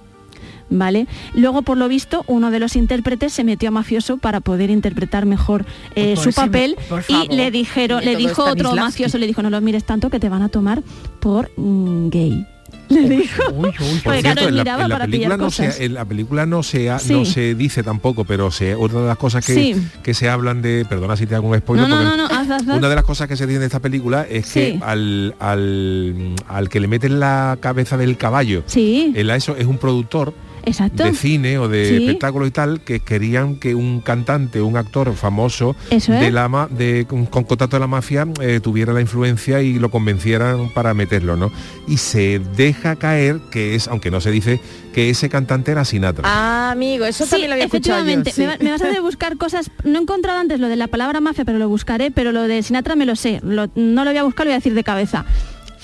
[0.68, 1.06] ¿Vale?
[1.32, 5.24] Luego, por lo visto, uno de los intérpretes se metió a mafioso para poder interpretar
[5.24, 5.64] mejor
[5.94, 6.76] eh, Por su papel
[7.08, 10.28] y le dijeron, le dijo otro mafioso, le dijo, no lo mires tanto que te
[10.28, 10.82] van a tomar
[11.20, 12.46] por mm, gay.
[12.88, 13.42] Le dijo.
[13.52, 13.72] Por
[14.20, 17.12] cierto, en la, en película no se, en la película no se ha- Sí.
[17.12, 19.86] no se dice tampoco, pero se, otra de las cosas que, Sí.
[20.02, 22.62] que se hablan de, perdona si te hago un spoiler, No, no, no, haz, haz,
[22.62, 24.80] una de las cosas que se dice de esta película es que Sí.
[24.82, 29.78] al, al, al que le meten la cabeza del caballo, Sí, el- eso es un
[29.78, 30.32] productor
[30.66, 31.02] exacto.
[31.04, 31.96] de cine o de Sí.
[32.04, 36.32] espectáculos y tal que querían que un cantante, un actor famoso Eso de es.
[36.32, 39.90] la ma- de con, con contacto de la mafia eh, tuviera la influencia y lo
[39.90, 41.50] convencieran para meterlo, ¿no?
[41.88, 44.60] Y se deja caer que es, aunque no se dice,
[44.92, 46.22] que ese cantante era Sinatra.
[46.26, 48.32] Ah, amigo, eso Sí, también lo había escuchado yo, efectivamente.
[48.32, 48.40] sí.
[48.42, 49.70] Me, va- me vas a hacer buscar cosas.
[49.84, 52.10] No he encontrado antes lo de la palabra mafia, pero lo buscaré.
[52.10, 53.40] Pero lo de Sinatra me lo sé.
[53.42, 55.24] Lo- no lo voy a buscar, lo voy a decir de cabeza.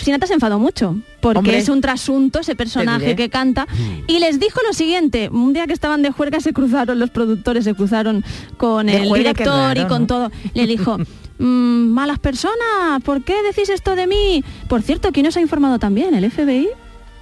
[0.03, 1.59] Sinatra se enfadó mucho porque Hombre.
[1.59, 3.67] es un trasunto ese personaje que canta
[4.07, 7.65] y les dijo lo siguiente un día que estaban de juerga se cruzaron los productores
[7.65, 8.25] se cruzaron
[8.57, 10.07] con De el director y con ¿no?
[10.07, 10.99] todo le dijo
[11.39, 14.45] "Mm, malas personas ¿por qué decís esto de mí?
[14.69, 16.15] por cierto ¿quién os ha informado también?
[16.15, 16.69] ¿el FBI?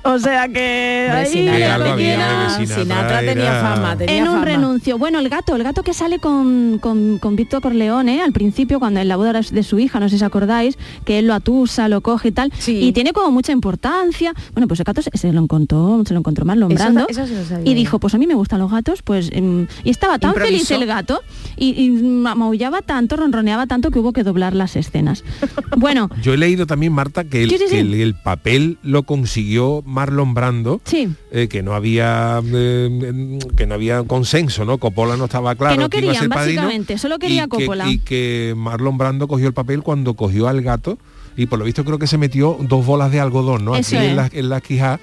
[0.03, 2.83] O sea que Hombre, ahí Sinatra había tenía- Sinatra
[3.21, 4.45] Sinatra fama, tenía en un fama.
[4.45, 4.99] renuncio.
[4.99, 9.01] Bueno, el gato, el gato que sale con, con, con Víctor Corleone al principio, cuando
[9.01, 11.89] en la boda de su hija, no sé si os acordáis, que él lo atusa,
[11.89, 12.79] lo coge y tal, Sí.
[12.83, 14.33] y tiene como mucha importancia.
[14.55, 17.27] Bueno, pues el gato se, se lo encontró, se lo encontró Marlon Eso- Brando eso
[17.27, 17.71] sí lo sabía.
[17.71, 20.55] y dijo, pues a mí me gustan los gatos, pues em, y estaba tan Improvisó.
[20.67, 21.21] feliz el gato
[21.57, 25.25] y, y maullaba tanto, ronroneaba tanto que hubo que doblar las escenas.
[25.77, 27.71] Bueno, Yo he leído también, Marta, que el, Sí, sí, sí.
[27.75, 31.09] que el- el papel lo consiguió Marlon Brando, sí.
[31.33, 34.79] eh, que no había eh, que no había consenso, ¿no?
[34.79, 37.57] Coppola no estaba claro no iba a querían, ser padrino, básicamente, solo quería y que-
[37.67, 37.89] Coppola.
[37.91, 40.99] y que Marlon Brando cogió el papel cuando cogió al gato
[41.37, 43.77] y por lo visto creo que se metió dos bolas de algodón, ¿no?
[43.77, 44.11] Eso Aquí es.
[44.11, 45.01] en la, en la quija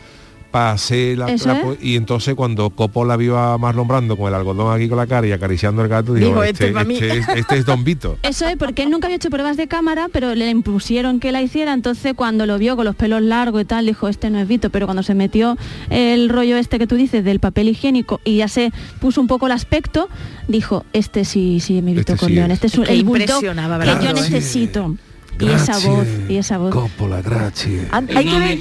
[0.51, 4.73] para hacer la, la y entonces cuando Coppola vio a Marlon Brando con el algodón
[4.75, 6.95] aquí con la cara y acariciando al gato dijo, Dijo, este, "Este pa' mí".
[6.95, 8.17] este es, este es Don Vito.
[8.23, 11.41] Eso es porque él nunca había hecho pruebas de cámara, pero le impusieron que la
[11.41, 14.47] hiciera, entonces cuando lo vio con los pelos largos y tal, dijo, este no es
[14.47, 15.57] Vito, pero cuando se metió
[15.89, 19.45] el rollo este que tú dices del papel higiénico y ya se puso un poco
[19.47, 20.09] el aspecto,
[20.47, 22.63] dijo, este sí, sí, es mi Vito Este sí Corleone, es.
[22.63, 24.95] este es el bulldog impresionaba, que yo necesito.
[25.39, 26.71] Y esa voz, y esa voz.
[26.71, 27.87] Coppola, gracias.
[27.91, 28.59] Hay que ver...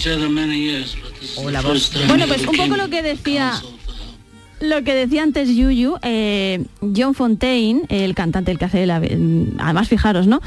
[1.53, 1.93] La voz.
[2.09, 3.61] Bueno, pues un poco lo que decía
[4.61, 8.97] lo que decía antes Yuyu, eh, John Fontaine, el cantante, el que hace la...
[8.97, 10.41] Además, fijaros, ¿no?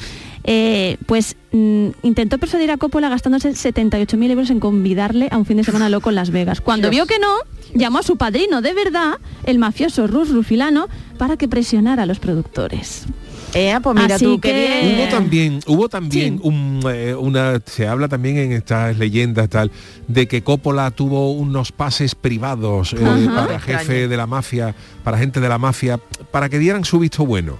[0.43, 5.57] Eh, pues mm, intentó persuadir a Coppola gastándose 78.000 euros en convidarle a un fin
[5.57, 6.59] de semana loco en Las Vegas.
[6.61, 7.35] Cuando vio que no,
[7.75, 12.19] llamó a su padrino de verdad, el mafioso Rus Rufilano, para que presionara a los
[12.19, 13.05] productores.
[13.55, 14.95] Eh, pues mira Así tú, que- bien.
[14.99, 16.41] Hubo también, hubo también Sí.
[16.43, 19.71] un, eh, una, se habla también en estas leyendas tal,
[20.07, 25.39] de que Coppola tuvo unos pases privados eh, para jefe de la mafia, para gente
[25.39, 25.99] de la mafia,
[26.31, 27.57] para que dieran su visto bueno.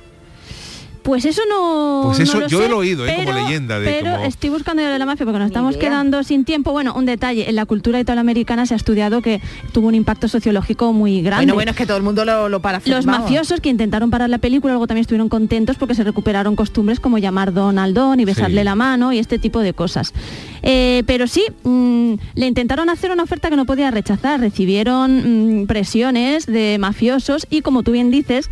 [1.04, 2.02] Pues eso no.
[2.06, 3.16] Pues no eso lo yo sé, lo he oído, ¿eh?
[3.16, 5.78] como pero- leyenda de Pero como- estoy buscando yo de la mafia porque nos estamos
[5.78, 6.72] quedando sin tiempo.
[6.72, 9.42] Bueno, un detalle, en la cultura italoamericana se ha estudiado que
[9.72, 11.46] tuvo un impacto sociológico muy grande.
[11.46, 14.30] Bueno, bueno, es que todo el mundo lo, lo para Los mafiosos que intentaron parar
[14.30, 18.20] la película luego también estuvieron contentos porque se recuperaron costumbres como llamar don al don
[18.20, 18.66] y besarle Sí.
[18.66, 20.14] la mano y este tipo de cosas.
[20.62, 24.40] Eh, pero sí, mm, le intentaron hacer una oferta que no podía rechazar.
[24.40, 28.50] Recibieron mm, presiones de mafiosos y como tú bien dices,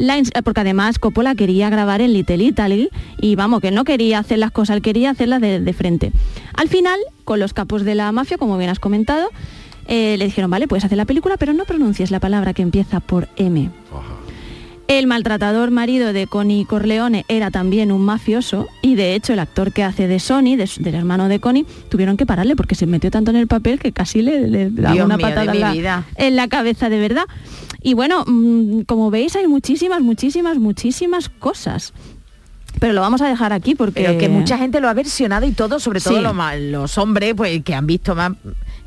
[0.00, 2.88] la eh, porque además Coppola quería grabar en Little Italy
[3.20, 6.10] y vamos, que no quería hacer las cosas, él quería hacerlas de, de frente.
[6.54, 9.28] Al final, con los capos de la mafia, como bien has comentado,
[9.86, 13.00] eh, le dijeron, vale, puedes hacer la película, pero no pronuncies la palabra que empieza
[13.00, 13.70] por M.
[14.88, 19.72] El maltratador marido de Connie Corleone era también un mafioso y de hecho el actor
[19.72, 23.08] que hace de Sony, de del hermano de Connie, tuvieron que pararle porque se metió
[23.08, 26.04] tanto en el papel que casi le, le daba Dios una mío, de patada la,
[26.16, 27.24] en la cabeza de verdad.
[27.82, 31.92] Y bueno, mm, como veis hay muchísimas, muchísimas, muchísimas cosas.
[32.78, 34.02] Pero lo vamos a dejar aquí porque...
[34.02, 36.22] Pero que mucha gente lo ha versionado y todo, sobre todo Sí.
[36.22, 38.32] los, los hombres, pues que han visto más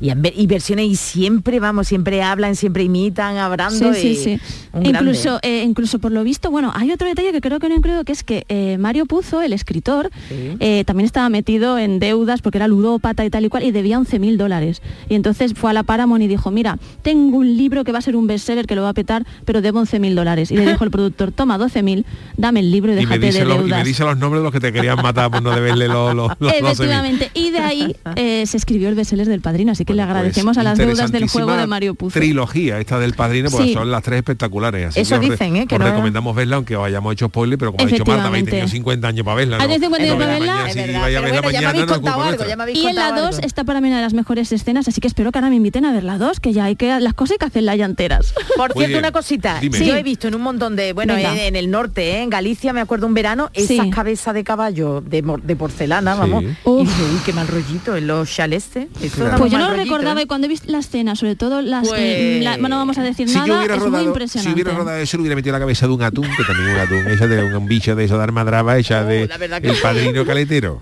[0.04, 3.94] y, han y versiones y siempre, vamos, siempre hablan, siempre imitan, hablando.
[3.94, 4.40] Sí, sí, y sí.
[4.72, 7.74] un Incluso, eh, incluso por lo visto, bueno, hay otro detalle que creo que no
[7.74, 10.56] he incluido, que es que eh, Mario Puzo, el escritor, Sí.
[10.60, 13.98] eh, también estaba metido en deudas porque era ludópata y tal y cual, y debía
[13.98, 14.82] 11.000 dólares.
[15.08, 18.02] Y entonces fue a la Paramount y dijo, mira, tengo un libro que va a
[18.02, 20.50] ser un bestseller que lo va a petar, pero debo 11.000 dólares.
[20.50, 22.04] Y le dijo el productor, toma 12.000,
[22.36, 23.78] dame el libro y Y me, déjate dice de los, y deudas.
[23.78, 26.28] me dice los nombres de los que te querían matar por no deberle los, los,
[26.38, 26.70] los 12.000.
[26.72, 30.10] Efectivamente, y de ahí eh, se escribió el bestseller del Padrino, así que le pues,
[30.10, 32.18] agradecemos a las deudas del juego de Mario Puzo.
[32.18, 33.74] Trilogía esta del padrino, porque Sí.
[33.74, 34.88] son las tres espectaculares.
[34.88, 35.66] Así Eso que dicen, ¿eh?
[35.66, 38.26] Que os no- recomendamos verla, aunque os hayamos hecho spoiler, pero como ha dicho Marta,
[38.26, 38.50] habéis Efectivamente.
[38.50, 39.56] tenido 50 años para verla.
[39.56, 40.54] Has tenido 50 años No para veis verla.
[40.54, 41.00] mañana, Es verdad,
[41.42, 42.48] bueno, ya me no contado algo, nuestra.
[42.48, 43.46] ya me habéis Y en la contado 2 algo.
[43.46, 45.84] está para mí una de las mejores escenas, así que espero que ahora me inviten
[45.84, 48.34] a ver la 2, que ya hay que las cosas hay que hacerlas ya enteras.
[48.56, 48.98] Por Muy cierto, bien.
[48.98, 49.58] una cosita.
[49.60, 49.78] Dime.
[49.84, 52.22] Yo he visto en un montón de, bueno, en, en el norte, ¿eh?
[52.22, 53.90] en Galicia, me acuerdo un verano, esas Sí.
[53.90, 55.22] cabezas de caballo de,
[55.56, 56.44] porcelana, vamos.
[56.64, 56.82] Uf.
[56.82, 58.76] Y dije, uy, qué mal rollito en los chalets.
[58.76, 58.88] ¿eh?
[58.98, 59.16] Pues
[59.52, 60.24] yo no recordaba ¿eh?
[60.24, 61.88] y cuando he visto la escena, sobre todo las...
[61.88, 64.52] Pues- la- no vamos a decir Si yo nada, hubiera es muy rodado, si impresionante.
[64.62, 67.06] hubiera rodado eso, le hubiera metido la cabeza de un atún, que también un atún,
[67.08, 69.68] esa de un, un bicho de eso de armadraba, esa de Oh, la verdad que
[69.70, 70.80] el padrino caletero.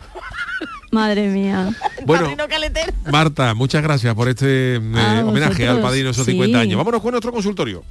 [0.91, 1.71] Madre mía.
[2.05, 2.93] Bueno, Padrino caletero.
[3.11, 6.33] Marta, muchas gracias por este eh, homenaje al padrino de esos sí.
[6.33, 6.77] 50 años.
[6.77, 7.83] Vámonos con nuestro consultorio.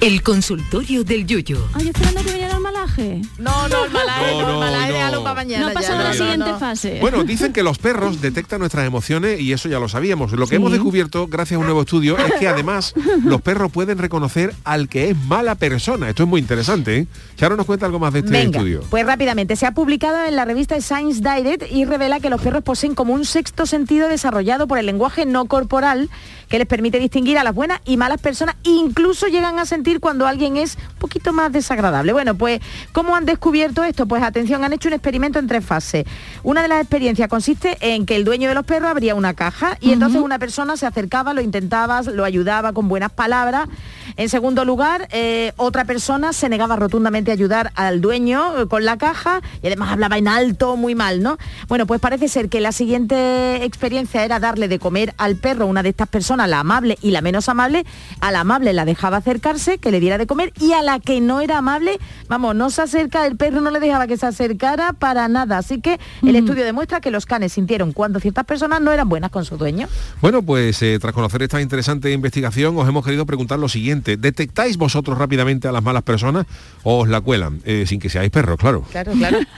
[0.00, 1.62] El consultorio del Yuyo.
[1.74, 3.20] Ay, esperando que viniera el malaje.
[3.36, 4.94] No, no, el malaje, No, no, el malaje, no.
[4.94, 5.64] déjalo para mañana.
[5.66, 6.58] No ha pasado ya, a la no, siguiente no.
[6.58, 6.98] fase.
[7.02, 10.32] Bueno, dicen que los perros detectan nuestras emociones y eso ya lo sabíamos.
[10.32, 10.54] Lo que Sí.
[10.56, 12.94] hemos descubierto gracias a un nuevo estudio es que además
[13.24, 16.08] los perros pueden reconocer al que es mala persona.
[16.08, 16.96] Esto es muy interesante.
[16.96, 17.06] ¿eh?
[17.36, 18.82] Charo nos cuenta algo más de este Venga, estudio.
[18.88, 22.62] pues rápidamente, se ha publicado en la revista Science Direct y revela que los perros
[22.62, 26.08] poseen como un sexto sentido desarrollado por el lenguaje no corporal
[26.48, 30.28] que les permite distinguir a las buenas y malas personas, incluso llegan a sentir cuando
[30.28, 32.12] alguien es un poquito más desagradable.
[32.12, 32.60] Bueno, pues,
[32.92, 34.06] ¿cómo han descubierto esto?
[34.06, 36.04] Pues atención, han hecho un experimento en tres fases.
[36.44, 39.76] Una de las experiencias consiste en que el dueño de los perros abría una caja
[39.80, 43.68] y entonces una persona se acercaba, lo intentaba, lo ayudaba con buenas palabras.
[44.16, 48.84] En segundo lugar, eh, otra persona se negaba rotundamente a ayudar al dueño eh, con
[48.84, 51.38] la caja y además hablaba en alto, muy mal, ¿no?
[51.68, 55.82] Bueno, pues parece ser que la siguiente experiencia era darle de comer al perro, una
[55.82, 57.84] de estas personas, la amable y la menos amable.
[58.20, 61.20] A la amable la dejaba acercarse, que le diera de comer, y a la que
[61.20, 61.98] no era amable,
[62.28, 65.58] vamos, no se acerca, el perro no le dejaba que se acercara para nada.
[65.58, 69.30] Así que el estudio demuestra que los canes sintieron cuando ciertas personas no eran buenas
[69.30, 69.88] con su dueño.
[70.20, 73.99] Bueno, pues eh, tras conocer esta interesante investigación, os hemos querido preguntar lo siguiente.
[74.00, 76.46] ¿Detectáis vosotros rápidamente a las malas personas
[76.82, 77.60] o os la cuelan?
[77.64, 78.82] Eh, sin que seáis perros, claro.
[78.90, 79.38] Claro, claro.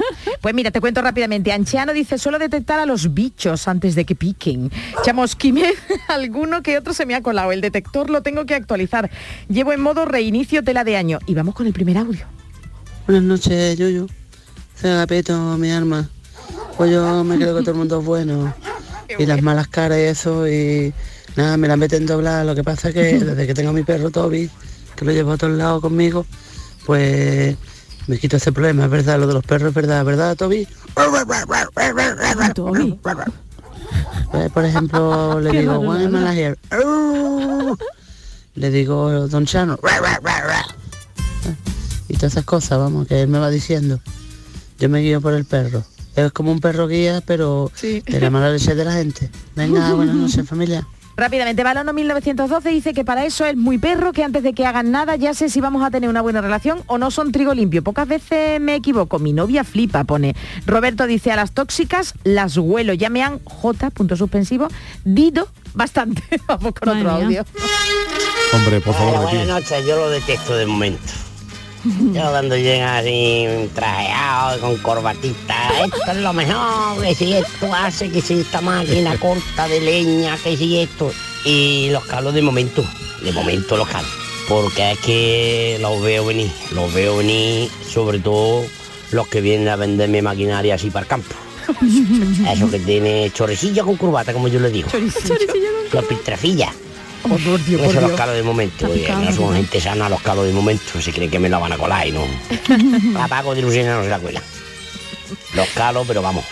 [0.41, 1.53] Pues mira, te cuento rápidamente.
[1.53, 4.73] Anchiano dice, suelo detectar a los bichos antes de que piquen.
[5.05, 5.73] Chamosquime,
[6.09, 7.53] alguno que otro se me ha colado.
[7.53, 9.09] El detector lo tengo que actualizar.
[9.49, 11.21] Llevo en modo reinicio tela de año.
[11.27, 12.27] Y vamos con el primer audio.
[13.07, 14.09] Buenas noches, Yuyu.
[14.75, 16.09] Soy Agapeto, mi alma.
[16.77, 18.55] Pues yo me creo que todo el mundo es bueno.
[19.19, 20.95] Y las malas caras y eso, y
[21.37, 22.45] nada, me la meten doblar.
[22.47, 24.51] Lo que pasa es que desde que tengo a mi perro Toby,
[24.97, 26.27] que lo llevo a todos lados conmigo,
[26.87, 27.57] pues
[28.07, 30.67] me quito ese problema, es verdad, lo de los perros es verdad, ¿verdad, Toby?
[32.55, 32.99] Toby.
[34.31, 35.95] Pues, por ejemplo, le digo,
[36.33, 36.57] here?
[38.55, 39.79] Le digo, Don Chano.
[42.09, 44.01] Y todas esas cosas, vamos, que él me va diciendo.
[44.79, 45.85] Yo me guío por el perro.
[46.17, 48.03] Es como un perro guía, pero Sí.
[48.07, 49.31] de la mala leche de la gente.
[49.57, 50.87] Venga, buenas noches, familia.
[51.17, 54.91] Rápidamente, Balono 1912 dice que para eso es muy perro, que antes de que hagan
[54.91, 57.83] nada ya sé si vamos a tener una buena relación o no son trigo limpio.
[57.83, 60.35] Pocas veces me equivoco, mi novia flipa, pone.
[60.67, 64.69] Roberto dice a las tóxicas las huelo, ya me han, J, punto suspensivo,
[65.05, 66.23] dido bastante.
[66.47, 67.41] Vamos con Madre otro mía.
[67.41, 67.45] audio.
[68.55, 71.03] Hombre, por favor, Hola, buenas noches, yo lo detecto de momento.
[71.85, 78.09] Yo cuando llega así trajeado, con corbatita, esto es lo mejor, que si esto hace,
[78.11, 81.13] que si esta máquina corta de leña, que si esto.
[81.45, 82.85] Y los calos de momento,
[83.23, 84.11] de momento los calos.
[84.49, 88.65] Porque es que los veo venir, los veo venir, sobre todo
[89.11, 91.35] los que vienen a venderme maquinaria así para el campo.
[92.53, 94.89] Eso que tiene chorrecillo con curvata, como yo le digo.
[95.93, 96.75] Los pistrafillas.
[97.25, 98.89] Oh, por Dios, por son los calos de momento.
[98.89, 101.01] No son gente sana los calos de momento.
[101.01, 102.25] Se creen que me la van a colar y no.
[103.13, 104.43] La pago de ilusión no se la cuela.
[105.55, 106.45] Los calos, pero vamos.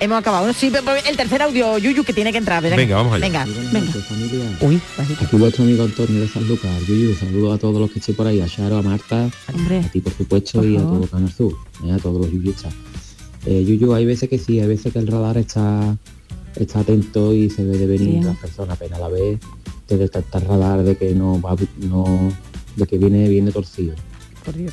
[0.00, 0.50] Hemos acabado.
[0.54, 2.62] Sí, pero el tercer audio, Yuyu, que tiene que entrar.
[2.62, 3.26] Venga, vamos allá.
[3.26, 3.44] Venga.
[3.70, 3.92] Venga.
[3.92, 4.56] familia.
[4.62, 5.24] Uy, bajito.
[5.26, 8.26] Aquí vuestro amigo Antonio de San Lucas, Yuyu, saludos a todos los que estoy por
[8.26, 9.80] ahí, a Charo, a Marta, Hombre.
[9.80, 11.54] a ti por supuesto Por y a todo Canal Sur,
[11.84, 12.72] eh, a todos los yuyistas.
[13.44, 15.94] Eh, Yuyu, hay veces que sí, hay veces que el radar está,
[16.56, 19.38] está atento y se ve de venir las personas, apenas la vez
[19.86, 22.30] te detecta el radar de que no va, no,
[22.76, 23.94] de que viene, viene torcido.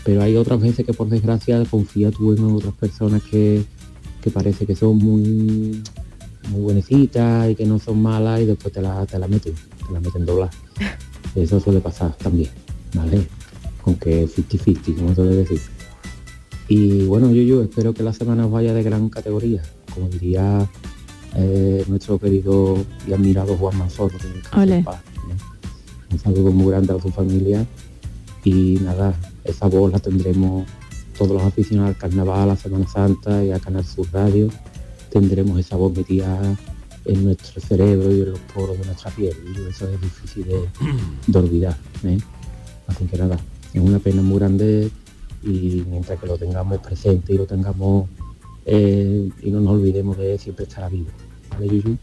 [0.03, 3.63] Pero hay otras veces que por desgracia confía tú en otras personas que,
[4.21, 5.81] que parece que son muy
[6.49, 9.93] muy buenecitas y que no son malas y después te la, te la meten, te
[9.93, 10.49] la meten doblar.
[11.35, 12.49] Eso suele pasar también,
[12.93, 13.27] ¿vale?
[13.81, 15.61] Con que 50-50, como suele decir.
[16.67, 19.61] Y bueno, yo, yo espero que la semana vaya de gran categoría,
[19.93, 20.67] como diría
[21.39, 24.17] eh, nuestro querido y admirado Juan Manzoro.
[26.11, 27.65] Un saludo muy grande a su familia
[28.43, 29.13] y nada,
[29.43, 30.65] esa voz la tendremos
[31.15, 34.49] todos los aficionados al carnaval, a Semana Santa y a Canal Sur Radio.
[35.11, 36.57] Tendremos esa voz metida
[37.05, 39.35] en nuestro cerebro y en los poros de nuestra piel.
[39.45, 40.67] Y eso es difícil de,
[41.27, 41.77] de olvidar.
[42.03, 42.17] ¿eh?
[42.87, 43.37] Así que nada,
[43.73, 44.89] es una pena muy grande
[45.43, 48.09] y mientras que lo tengamos presente y lo tengamos
[48.65, 51.09] eh, y no nos olvidemos de él, siempre estará vivo.
[51.59, 51.97] ¿Vale, Yuyu?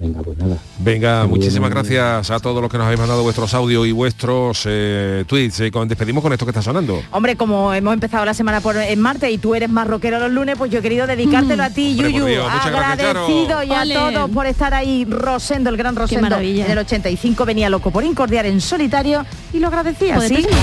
[0.00, 0.58] Venga, pues nada.
[0.80, 4.64] Venga, Muy muchísimas gracias a todos los que nos habéis mandado vuestros audios y vuestros
[4.66, 5.60] eh, tweets.
[5.60, 7.00] Eh, con- despedimos con esto que está sonando.
[7.12, 10.32] Hombre, como hemos empezado la semana por en martes y tú eres más rockero los
[10.32, 12.26] lunes, pues yo he querido dedicártelo a ti, Hombre, Yuyu.
[12.26, 13.08] Dios, muchas gracias.
[13.08, 15.04] Agradecido y a todos por estar ahí.
[15.08, 16.22] Rosendo, el gran Rosendo.
[16.22, 16.66] maravilla.
[16.66, 20.42] En el 85 venía loco por incordiar en solitario y lo agradecía, Joder, ¿sí?
[20.42, 20.54] pues-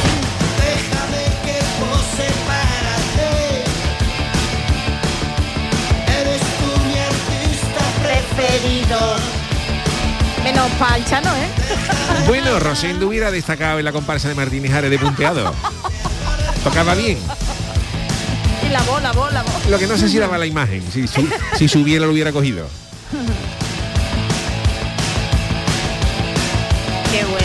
[8.36, 9.16] preferido.
[10.44, 11.48] Menos para el Chano, ¿eh?
[12.28, 15.54] Bueno, Rosendo hubiera destacado en la comparsa de Martínez Ares de punteado.
[16.64, 17.18] Tocaba bien.
[18.66, 19.66] Y la voz, la voz, la voz.
[19.70, 20.84] Lo que no sé si daba la imagen.
[20.92, 21.28] Si, su-
[21.58, 22.68] si subiera lo hubiera cogido.
[27.12, 27.41] Qué bueno.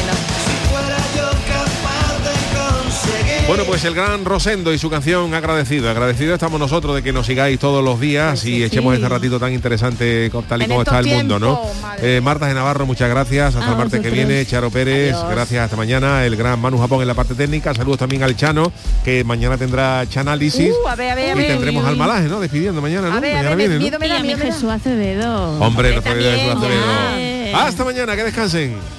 [3.49, 5.89] Bueno, pues el gran Rosendo y su canción Agradecido.
[5.89, 9.53] Agradecido estamos nosotros de que nos sigáis todos los días y echemos este ratito tan
[9.53, 11.61] interesante con- tal y En como está el mundo, ¿no?
[12.03, 13.55] Eh, Marta de Navarro, muchas gracias.
[13.55, 14.45] Hasta A el martes que viene.
[14.47, 15.31] Charo Pérez, Adiós.
[15.31, 15.65] gracias.
[15.65, 16.25] Hasta mañana.
[16.27, 17.73] El gran Manu Japón en la parte técnica.
[17.73, 18.73] Saludos también al Chano,
[19.05, 20.73] que mañana tendrá Chanálisis.
[20.85, 21.47] Uh, a ver, a ver, a y ver.
[21.47, 22.41] tendremos Uy, al malaje, ¿no?
[22.41, 23.15] Despidiendo mañana, ¿no?
[23.17, 23.81] A ver, a mañana ver, viene, ¿no?
[23.81, 24.53] miedo me Y da, a mi miedo me da.
[24.55, 25.59] Jesús Acevedo.
[25.61, 27.57] Hombre, Jesús Acevedo.
[27.57, 28.96] Hasta mañana, que descansen.